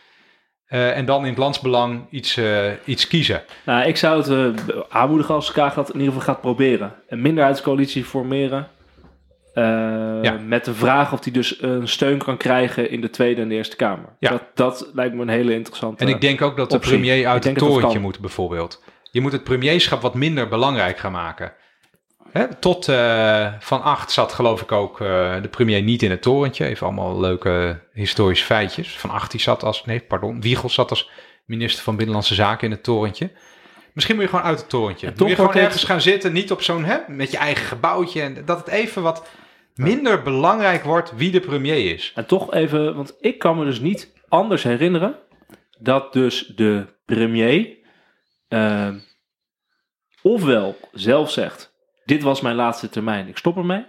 [0.72, 3.44] Eh, en dan in het landsbelang iets, eh, iets kiezen.
[3.66, 6.94] Nou, ik zou het eh, aanmoedigen als Kaag dat in ieder geval gaat proberen.
[7.08, 8.68] Een minderheidscoalitie formeren.
[9.54, 10.40] Ja.
[10.46, 13.56] Met de vraag of hij dus een steun kan krijgen in de Tweede en de
[13.56, 14.10] Eerste Kamer.
[14.20, 14.30] Ja.
[14.30, 17.44] Dat, dat lijkt me een hele interessante En ik denk ook dat de premier uit
[17.44, 18.84] het torentje moet, bijvoorbeeld.
[19.12, 21.54] Je moet het premierschap wat minder belangrijk gaan maken.
[22.32, 26.22] Hè, tot eh, van acht zat geloof ik ook eh, de premier niet in het
[26.22, 26.66] torentje.
[26.66, 28.98] Even allemaal leuke historische feitjes.
[29.00, 31.10] Van acht die zat als, nee pardon, Wiegel zat als
[31.46, 33.32] minister van Binnenlandse Zaken in het torentje.
[33.94, 35.08] Misschien moet je gewoon uit het torentje.
[35.08, 37.66] En Moet je gewoon het- ergens gaan zitten, niet op zo'n, hè, met je eigen
[37.66, 38.22] gebouwtje.
[38.22, 39.30] En dat het even wat
[39.76, 42.12] minder belangrijk wordt wie de premier is.
[42.16, 45.16] En toch even, want ik kan me dus niet anders herinneren
[45.80, 47.78] dat dus de premier
[48.48, 48.90] eh,
[50.22, 51.71] ofwel zelf zegt,
[52.06, 53.86] dit was mijn laatste termijn, ik stop ermee.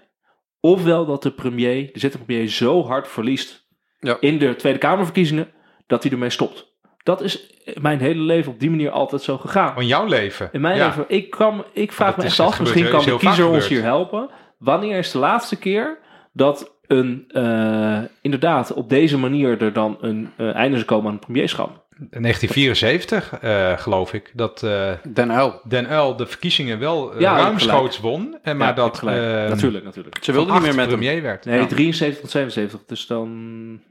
[0.60, 3.66] Ofwel dat de premier, de zittende premier, zo hard verliest
[4.00, 4.16] Ja.
[4.20, 5.48] in de Tweede Kamerverkiezingen,
[5.86, 6.70] dat hij ermee stopt.
[7.02, 9.74] Dat is mijn hele leven op die manier altijd zo gegaan.
[9.74, 10.48] Van jouw leven.
[10.52, 10.86] In mijn Ja.
[10.86, 14.30] leven, ik, kan, ik vraag me echt af, misschien kan de kiezer ons hier helpen.
[14.58, 15.98] Wanneer is de laatste keer
[16.32, 21.12] dat een, eh, inderdaad op deze manier er dan een eh, einde zou komen aan
[21.16, 21.82] het premierschap?
[22.11, 25.61] 1974, eh, geloof ik, dat eh, Den Uyl.
[25.68, 28.38] Den Uyl de verkiezingen wel eh, Ja, ruimschoots won.
[28.42, 29.16] En maar Ja, dat gelijk.
[29.18, 30.16] eh, natuurlijk, natuurlijk.
[30.20, 30.94] Ze wilden niet meer met hem.
[30.98, 31.44] premier werd.
[31.44, 31.66] Nee, Ja.
[31.66, 33.28] 73 tot 77, dus dan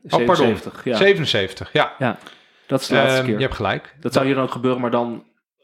[0.03, 0.35] Oh, pardon.
[0.35, 0.81] 77.
[0.83, 0.95] Ja.
[0.97, 1.93] 77, ja.
[1.99, 2.17] ja,
[2.67, 3.35] dat is de laatste Ehm, keer.
[3.35, 3.95] je hebt gelijk.
[3.99, 5.23] Dat zou hier dan ook gebeuren, maar dan...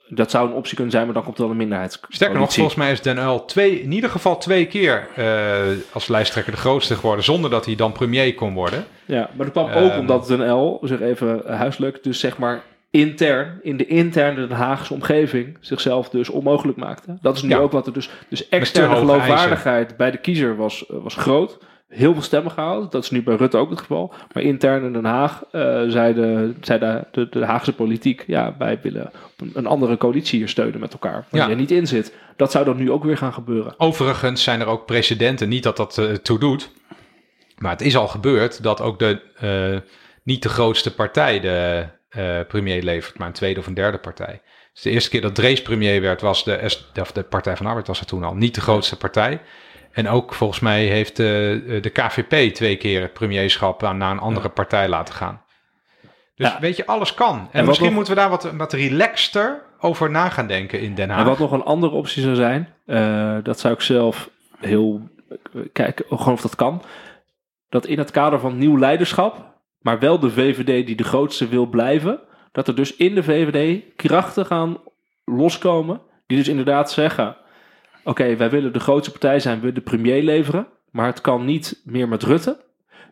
[0.09, 1.99] Dat zou een optie kunnen zijn, maar dan komt er wel een minderheid.
[2.09, 6.07] Sterker nog, volgens mij is Den Uyl twee, in ieder geval twee keer eh, als
[6.07, 8.85] lijsttrekker de grootste geworden, zonder dat hij dan premier kon worden.
[9.05, 9.99] Ja, maar dat kwam ook Ehm.
[9.99, 14.93] omdat Den L, zeg even huiselijk, dus zeg maar intern, in de interne Den Haagse
[14.93, 17.17] omgeving, zichzelf dus onmogelijk maakte.
[17.21, 17.57] Dat is nu Ja.
[17.57, 18.09] ook wat er dus...
[18.29, 21.57] Dus externe geloofwaardigheid bij de kiezer was, eh, was groot.
[21.87, 22.91] Heel veel stemmen gehaald.
[22.91, 24.13] Dat is nu bij Rutte ook het geval.
[24.33, 28.23] Maar intern in Den Haag eh zei, de, zei de, de, de Haagse politiek...
[28.27, 29.11] ja, wij willen
[29.53, 31.25] een, andere coalitie hier steunen met elkaar.
[31.29, 31.47] Waar Ja.
[31.49, 32.13] je niet in zit.
[32.35, 33.73] Dat zou dan nu ook weer gaan gebeuren.
[33.77, 36.71] Overigens zijn er ook precedenten, niet dat dat eh, toe doet.
[37.57, 39.89] Maar het is al gebeurd dat ook de, eh,
[40.23, 41.85] niet de grootste partij de
[42.47, 44.41] premier levert, maar een tweede of een derde partij.
[44.73, 47.87] Dus de eerste keer dat Drees premier werd, was de, S- de Partij van Arbeid
[47.87, 49.41] was er toen al niet de grootste partij.
[49.97, 54.19] En ook volgens mij heeft de, de KVP twee keer het premierschap aan, naar een
[54.19, 55.41] andere partij laten gaan.
[56.35, 56.59] Dus Ja.
[56.59, 57.49] weet je, alles kan.
[57.51, 61.09] En, misschien nog- moeten we daar wat, wat relaxter over na gaan denken in Den
[61.09, 61.19] Haag.
[61.19, 64.29] En wat nog een andere optie zou zijn, eh, dat zou ik zelf
[64.59, 66.81] heel eh, kijken, gewoon of dat kan.
[67.69, 71.65] Dat in het kader van nieuw leiderschap, maar wel de VVD die de grootste wil
[71.65, 72.19] blijven,
[72.51, 74.77] dat er dus in de VVD krachten gaan
[75.25, 77.35] loskomen, die dus inderdaad zeggen:
[78.07, 81.45] Oké, wij willen de grootste partij zijn, we willen de premier leveren, maar het kan
[81.45, 82.57] niet meer met Rutte.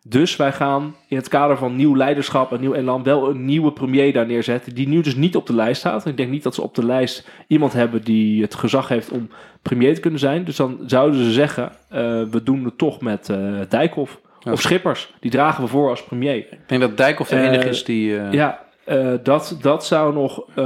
[0.07, 3.71] Dus wij gaan in het kader van nieuw leiderschap en nieuw elan wel een nieuwe
[3.71, 4.75] premier daar neerzetten.
[4.75, 6.05] Die nu dus niet op de lijst staat.
[6.05, 9.29] Ik denk niet dat ze op de lijst iemand hebben die het gezag heeft om
[9.61, 10.43] premier te kunnen zijn.
[10.43, 13.37] Dus dan zouden ze zeggen, eh, we doen het toch met eh
[13.69, 14.51] Dijkhoff Ja.
[14.51, 15.13] of Schippers.
[15.19, 16.35] Die dragen we voor als premier.
[16.35, 18.17] Ik denk dat Dijkhoff de Eh, enige is die...
[18.19, 20.65] eh, Ja, eh, dat, dat zou nog eh,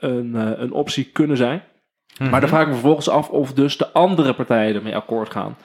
[0.00, 1.62] een, eh, een optie kunnen zijn.
[2.20, 2.30] Mhm.
[2.30, 5.56] Maar dan vraag ik me vervolgens af of dus de andere partijen ermee akkoord gaan.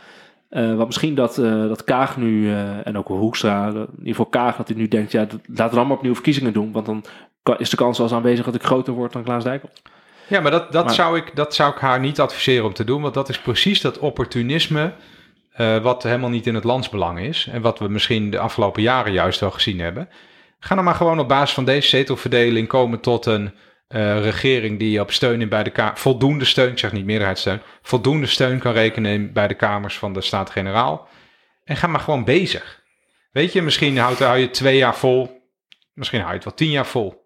[0.49, 4.25] Eh want misschien dat, eh, dat Kaag nu, eh, en ook Hoekstra, in ieder geval
[4.25, 6.71] Kaag, dat hij nu denkt, ja, dat- laten we dan maar opnieuw verkiezingen doen.
[6.71, 7.03] Want dan
[7.43, 9.73] kan- is de kans als aanwezig dat ik groter word dan Klaas Dijkhoff.
[10.27, 12.83] Ja, maar dat, dat, Maar- Zou ik, dat zou ik haar niet adviseren om te
[12.83, 13.01] doen.
[13.01, 14.91] Want dat is precies dat opportunisme.
[15.81, 17.47] wat helemaal niet in het landsbelang is.
[17.51, 20.09] En wat we misschien de afgelopen jaren juist wel gezien hebben.
[20.59, 23.51] Ga dan maar gewoon op basis van deze zetelverdeling komen tot een
[23.87, 25.97] eh, regering die op steun in bij de Kamer.
[25.97, 27.61] Voldoende steun, ik zeg niet meerderheidssteun.
[27.81, 31.07] Voldoende steun kan rekenen in- bij de Kamers van de Staten-Generaal.
[31.63, 32.83] En ga maar gewoon bezig.
[33.31, 35.43] Weet je, misschien houdt, hou je het twee jaar vol.
[35.93, 37.25] Misschien hou je het wel tien jaar vol.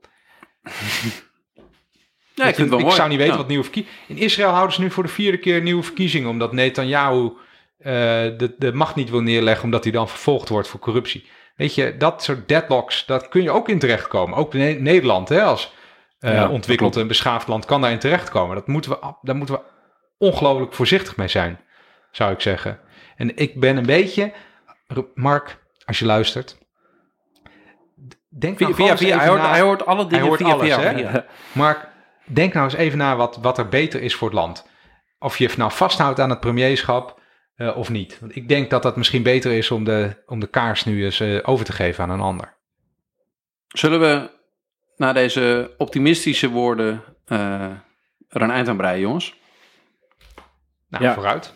[2.35, 3.37] ja, ik zou niet weten Ja.
[3.37, 3.97] wat nieuwe verkiezingen...
[4.07, 6.29] In Israël houden ze nu voor de vierde keer nieuwe verkiezingen...
[6.29, 7.31] omdat Netanyahu
[7.77, 7.93] eh,
[8.37, 9.63] de, de macht niet wil neerleggen...
[9.63, 11.27] omdat hij dan vervolgd wordt voor corruptie.
[11.55, 14.37] Weet je, dat soort deadlocks, dat kun je ook in terechtkomen.
[14.37, 15.73] Ook Ne- Nederland, hè, als
[16.19, 17.65] Ja, dat ontwikkeld en beschaafd land...
[17.65, 18.55] kan daarin terechtkomen.
[18.55, 19.61] Dat moeten we, daar moeten we
[20.17, 21.59] ongelooflijk voorzichtig mee zijn,
[22.11, 22.79] zou ik zeggen.
[23.15, 24.33] En ik ben een beetje...
[25.13, 26.57] Mark, als je luistert...
[28.29, 30.39] Denk Via, nou via, via, eens hij, even hoort, na- hij hoort alle dingen hoort
[30.41, 30.93] via, alles, via, hè?
[30.93, 31.25] via.
[31.51, 31.93] maar
[32.25, 34.67] denk nou eens even na wat, wat er beter is voor het land.
[35.19, 37.19] Of je nou vasthoudt aan het premierschap
[37.55, 38.19] eh, of niet.
[38.19, 41.19] Want ik denk dat dat misschien beter is om de, om de kaars nu eens
[41.19, 42.57] eh, over te geven aan een ander.
[43.67, 44.38] Zullen we
[44.99, 47.63] na deze optimistische woorden eh,
[48.29, 49.33] er een eind aan breien, jongens?
[50.89, 51.13] Nou, Ja.
[51.13, 51.53] vooruit.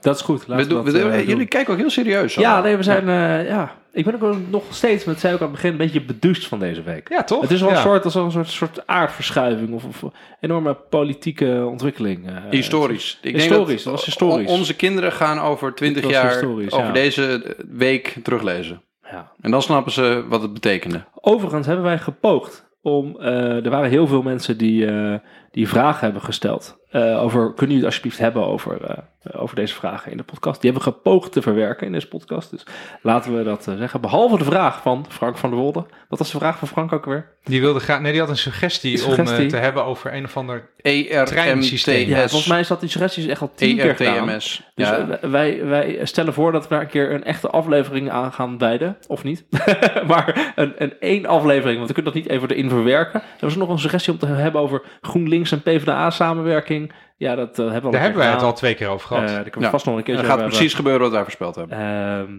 [0.00, 0.46] Dat is goed.
[0.46, 1.26] We doen- we dat, doen- eh, doen.
[1.26, 2.34] jullie kijken ook heel serieus.
[2.34, 2.62] Ja, allemaal.
[2.62, 3.76] nee, we zijn, eh, ja.
[3.92, 6.58] Ik ben ook nog steeds, dat zei ik aan het begin, een beetje beduust van
[6.58, 7.08] deze week.
[7.08, 7.40] Ja, toch?
[7.40, 7.76] Het is wel Ja.
[7.76, 12.28] een soort, als een soort, soort aardverschuiving of, of enorme politieke ontwikkeling.
[12.28, 13.18] eh, Historisch.
[13.22, 14.48] Ik Historisch, denk dat was historisch.
[14.50, 16.92] on- Onze kinderen gaan over twintig jaar over ja.
[16.92, 18.82] deze week teruglezen.
[19.10, 19.32] Ja.
[19.40, 21.04] En dan snappen ze wat het betekende.
[21.14, 23.16] Overigens hebben wij gepoogd om.
[23.20, 25.14] eh, er waren heel veel mensen die, eh,
[25.50, 26.78] die vragen hebben gesteld.
[26.90, 28.98] Eh, over, kunnen jullie het alsjeblieft hebben over, eh,
[29.32, 30.60] over deze vragen in de podcast?
[30.60, 32.50] Die hebben we gepoogd te verwerken in deze podcast.
[32.50, 32.66] Dus
[33.02, 34.00] laten we dat eh, zeggen.
[34.00, 35.86] Behalve de vraag van Frank van der Wolde.
[36.08, 37.26] Wat was de vraag van Frank ook weer?
[37.44, 38.00] Die wilde graag.
[38.00, 39.36] Nee, die had een suggestie, Een suggestie.
[39.36, 40.70] om eh, te hebben over een of ander.
[40.76, 42.08] E Treinsysteem.
[42.08, 44.28] Ja, volgens mij is dat die suggesties echt al tien keer gedaan.
[44.28, 44.62] ERTMS.
[44.74, 48.32] Dus Ja, wij, wij stellen voor dat we daar een keer een echte aflevering aan
[48.32, 48.96] gaan wijden.
[49.06, 49.44] Of niet.
[50.06, 51.76] maar een, een één aflevering.
[51.76, 53.20] Want we kunnen dat niet even erin verwerken.
[53.20, 56.77] Er was nog een suggestie om te hebben over GroenLinks en PvdA samenwerking.
[57.18, 59.22] Ja, dat eh, hebben we al Daar hebben wij het al twee keer over gehad.
[59.22, 59.70] Eh, daar kunnen we Ja.
[59.70, 60.56] vast nog een keer er zo gaat hebben.
[60.56, 61.78] precies gebeuren wat wij voorspeld hebben.
[61.78, 62.32] Ehm,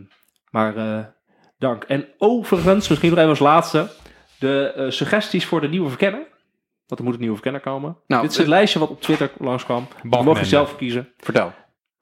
[0.52, 1.06] maar eh,
[1.58, 1.84] dank.
[1.84, 3.88] En overigens, misschien nog even als laatste.
[4.40, 6.28] De suggesties voor de nieuwe verkenner.
[6.88, 7.98] Want er moet een nieuwe verkenner komen.
[8.08, 9.80] Nou, Dit is het lijstje wat op Twitter langskwam.
[9.82, 10.40] Mogen Balkenende.
[10.40, 11.10] je zelf kiezen.
[11.18, 11.54] Vertel.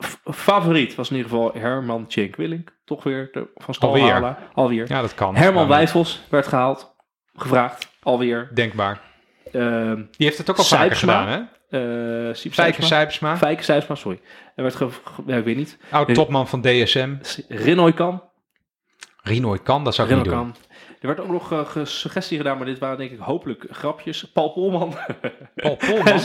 [0.05, 2.75] F- favoriet was in ieder geval Herman Cenk Willink.
[2.85, 4.11] Toch weer de, van stal Alweer.
[4.11, 4.37] halen.
[4.53, 4.85] Alweer.
[4.87, 5.35] Ja, dat kan.
[5.35, 6.95] Herman Wijfels werd gehaald.
[7.35, 7.89] Gevraagd.
[8.03, 8.49] Alweer.
[8.53, 9.01] Denkbaar.
[9.51, 11.19] Ehm Die heeft het ook al vaker Sijpsma.
[11.21, 11.45] gedaan, hè?
[11.69, 11.79] Eh
[12.33, 12.81] Siep Fijke.
[13.37, 14.19] Fijke sorry.
[14.55, 15.77] Er werd ge, ge- ja, ik weet niet.
[15.89, 17.15] Oud topman van DSM.
[17.47, 18.23] Rinoy Kan.
[19.23, 20.53] Rinoy kan, dat zou ik Rinoy niet doen.
[20.53, 20.61] Kan.
[21.01, 24.23] Er werd ook nog eh, ge- suggestie gedaan, maar dit waren denk ik hopelijk grapjes.
[24.23, 24.95] Paul Polman.
[25.55, 26.07] Paul Polman.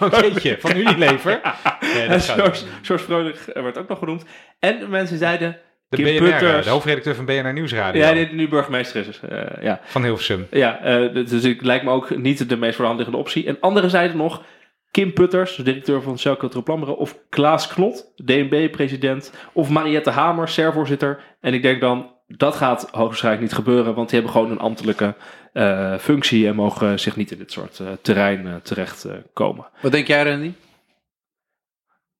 [0.00, 1.40] Een beetje van Unilever.
[1.80, 4.24] Nee, en dat George, George Vrolijk eh, werd ook nog genoemd.
[4.58, 5.58] En mensen zeiden...
[5.88, 6.64] De Kim BNR, Putters.
[6.64, 8.02] de hoofdredacteur van BNR Nieuwsradio.
[8.02, 9.20] Ja, die nu burgemeester is.
[9.20, 9.80] eh, ja.
[9.84, 10.46] Van Hilversum.
[10.50, 13.46] Ja, eh, dus het lijkt me ook niet de meest voor de hand liggende optie.
[13.46, 14.42] En anderen zeiden nog
[14.90, 20.48] Kim Putters, de directeur van Shell Cultureel Planbureau, of Klaas Knot, DNB-president, of Mariette Hamer,
[20.48, 21.36] SER-voorzitter.
[21.40, 25.14] En ik denk dan, dat gaat hoogstwaarschijnlijk niet gebeuren, want die hebben gewoon een ambtelijke
[25.52, 29.66] eh, functie en mogen zich niet in dit soort eh, terrein eh, terecht eh, komen.
[29.80, 30.46] Wat denk jij, Randy?
[30.46, 30.52] Ja,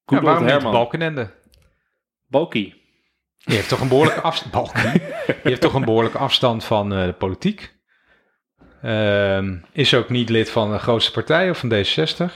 [0.07, 0.73] Google waarom Herman.
[0.73, 1.31] Balkenende?
[2.29, 2.85] Balkie.
[3.47, 4.73] Die heeft toch een behoorlijke afstand.
[5.27, 7.75] Die heeft toch een behoorlijke afstand van eh, de politiek.
[8.83, 12.33] Ehm, is ook niet lid van de grootste partij of van D66.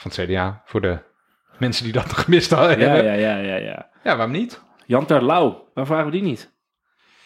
[0.00, 0.98] Van het CDA, voor de
[1.58, 2.78] mensen die dat nog gemist hadden.
[2.78, 3.04] Ja, hebben.
[3.04, 3.88] ja, ja, ja, ja.
[4.04, 4.60] ja, waarom niet?
[4.86, 6.50] Jan Terlouw, waar vragen we die niet?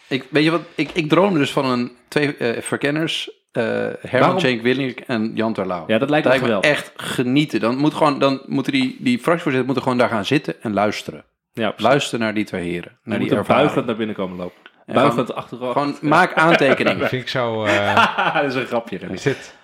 [0.07, 0.61] Ik, weet je wat?
[0.75, 3.29] Ik, ik droomde dus van een twee eh, verkenners.
[3.51, 4.39] eh Herman Waarom?
[4.39, 5.83] Cenk Willink en Jan Terlouw.
[5.87, 6.69] Ja, dat lijkt dat me lijkt me geweldig.
[6.69, 7.59] echt genieten.
[7.59, 11.25] Dan, moet gewoon, dan moeten die, die fractievoorzitter moeten gewoon daar gaan zitten en luisteren.
[11.53, 11.85] Ja, precies.
[11.85, 12.99] Luisteren naar die twee heren.
[13.03, 14.61] Naar Die buigend naar binnen komen lopen.
[14.85, 15.71] Buigend achterover.
[15.81, 17.07] Gewoon maak aantekeningen.
[17.07, 17.63] Vind ik zo...
[17.63, 18.99] eh, dat is een grapje.
[18.99, 19.55] Is dit?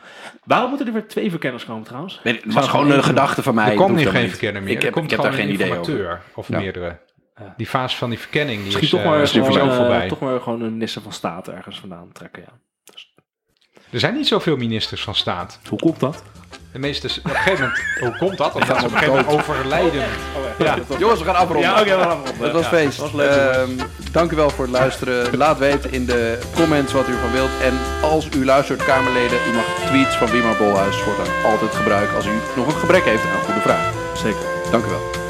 [0.43, 2.19] Waarom moeten er weer twee verkenners komen trouwens?
[2.23, 3.65] Ik, Het was gewoon een gedachte van mij.
[3.65, 4.71] Er Ik komt nu geen verkennen meer.
[4.71, 6.21] Ik heb, er komt ik heb daar geen een idee over.
[6.35, 6.57] Of Ja.
[6.59, 6.99] meerdere.
[7.57, 10.07] Die fase van die verkenning die Misschien is toch eh, maar, sowieso gewoon, eh, voorbij.
[10.07, 12.41] toch maar gewoon een minister van staat ergens vandaan trekken.
[12.41, 12.59] Ja.
[13.91, 15.59] Er zijn niet zoveel ministers van staat.
[15.69, 16.23] Hoe komt dat?
[16.71, 18.53] De meeste, op een gegeven moment, hoe komt dat?
[18.53, 20.03] Omdat ze op een gegeven moment overlijden.
[20.57, 20.75] Ja.
[20.99, 21.69] Jongens, we gaan afronden.
[21.69, 22.43] Ja, oké, we gaan afronden.
[22.43, 22.97] Het was Ja, feest.
[22.97, 23.29] was leuk.
[23.31, 23.69] Ehm,
[24.11, 25.37] dank u wel voor het luisteren.
[25.37, 27.49] Laat weten in de comments wat u ervan wilt.
[27.63, 32.25] En als u luistert, Kamerleden, u mag tweets van Wiemar Bolhuis voortaan altijd gebruiken als
[32.25, 33.91] u nog een gebrek heeft aan een goede vraag.
[34.15, 34.39] Zeker.
[34.71, 35.20] Dank u wel.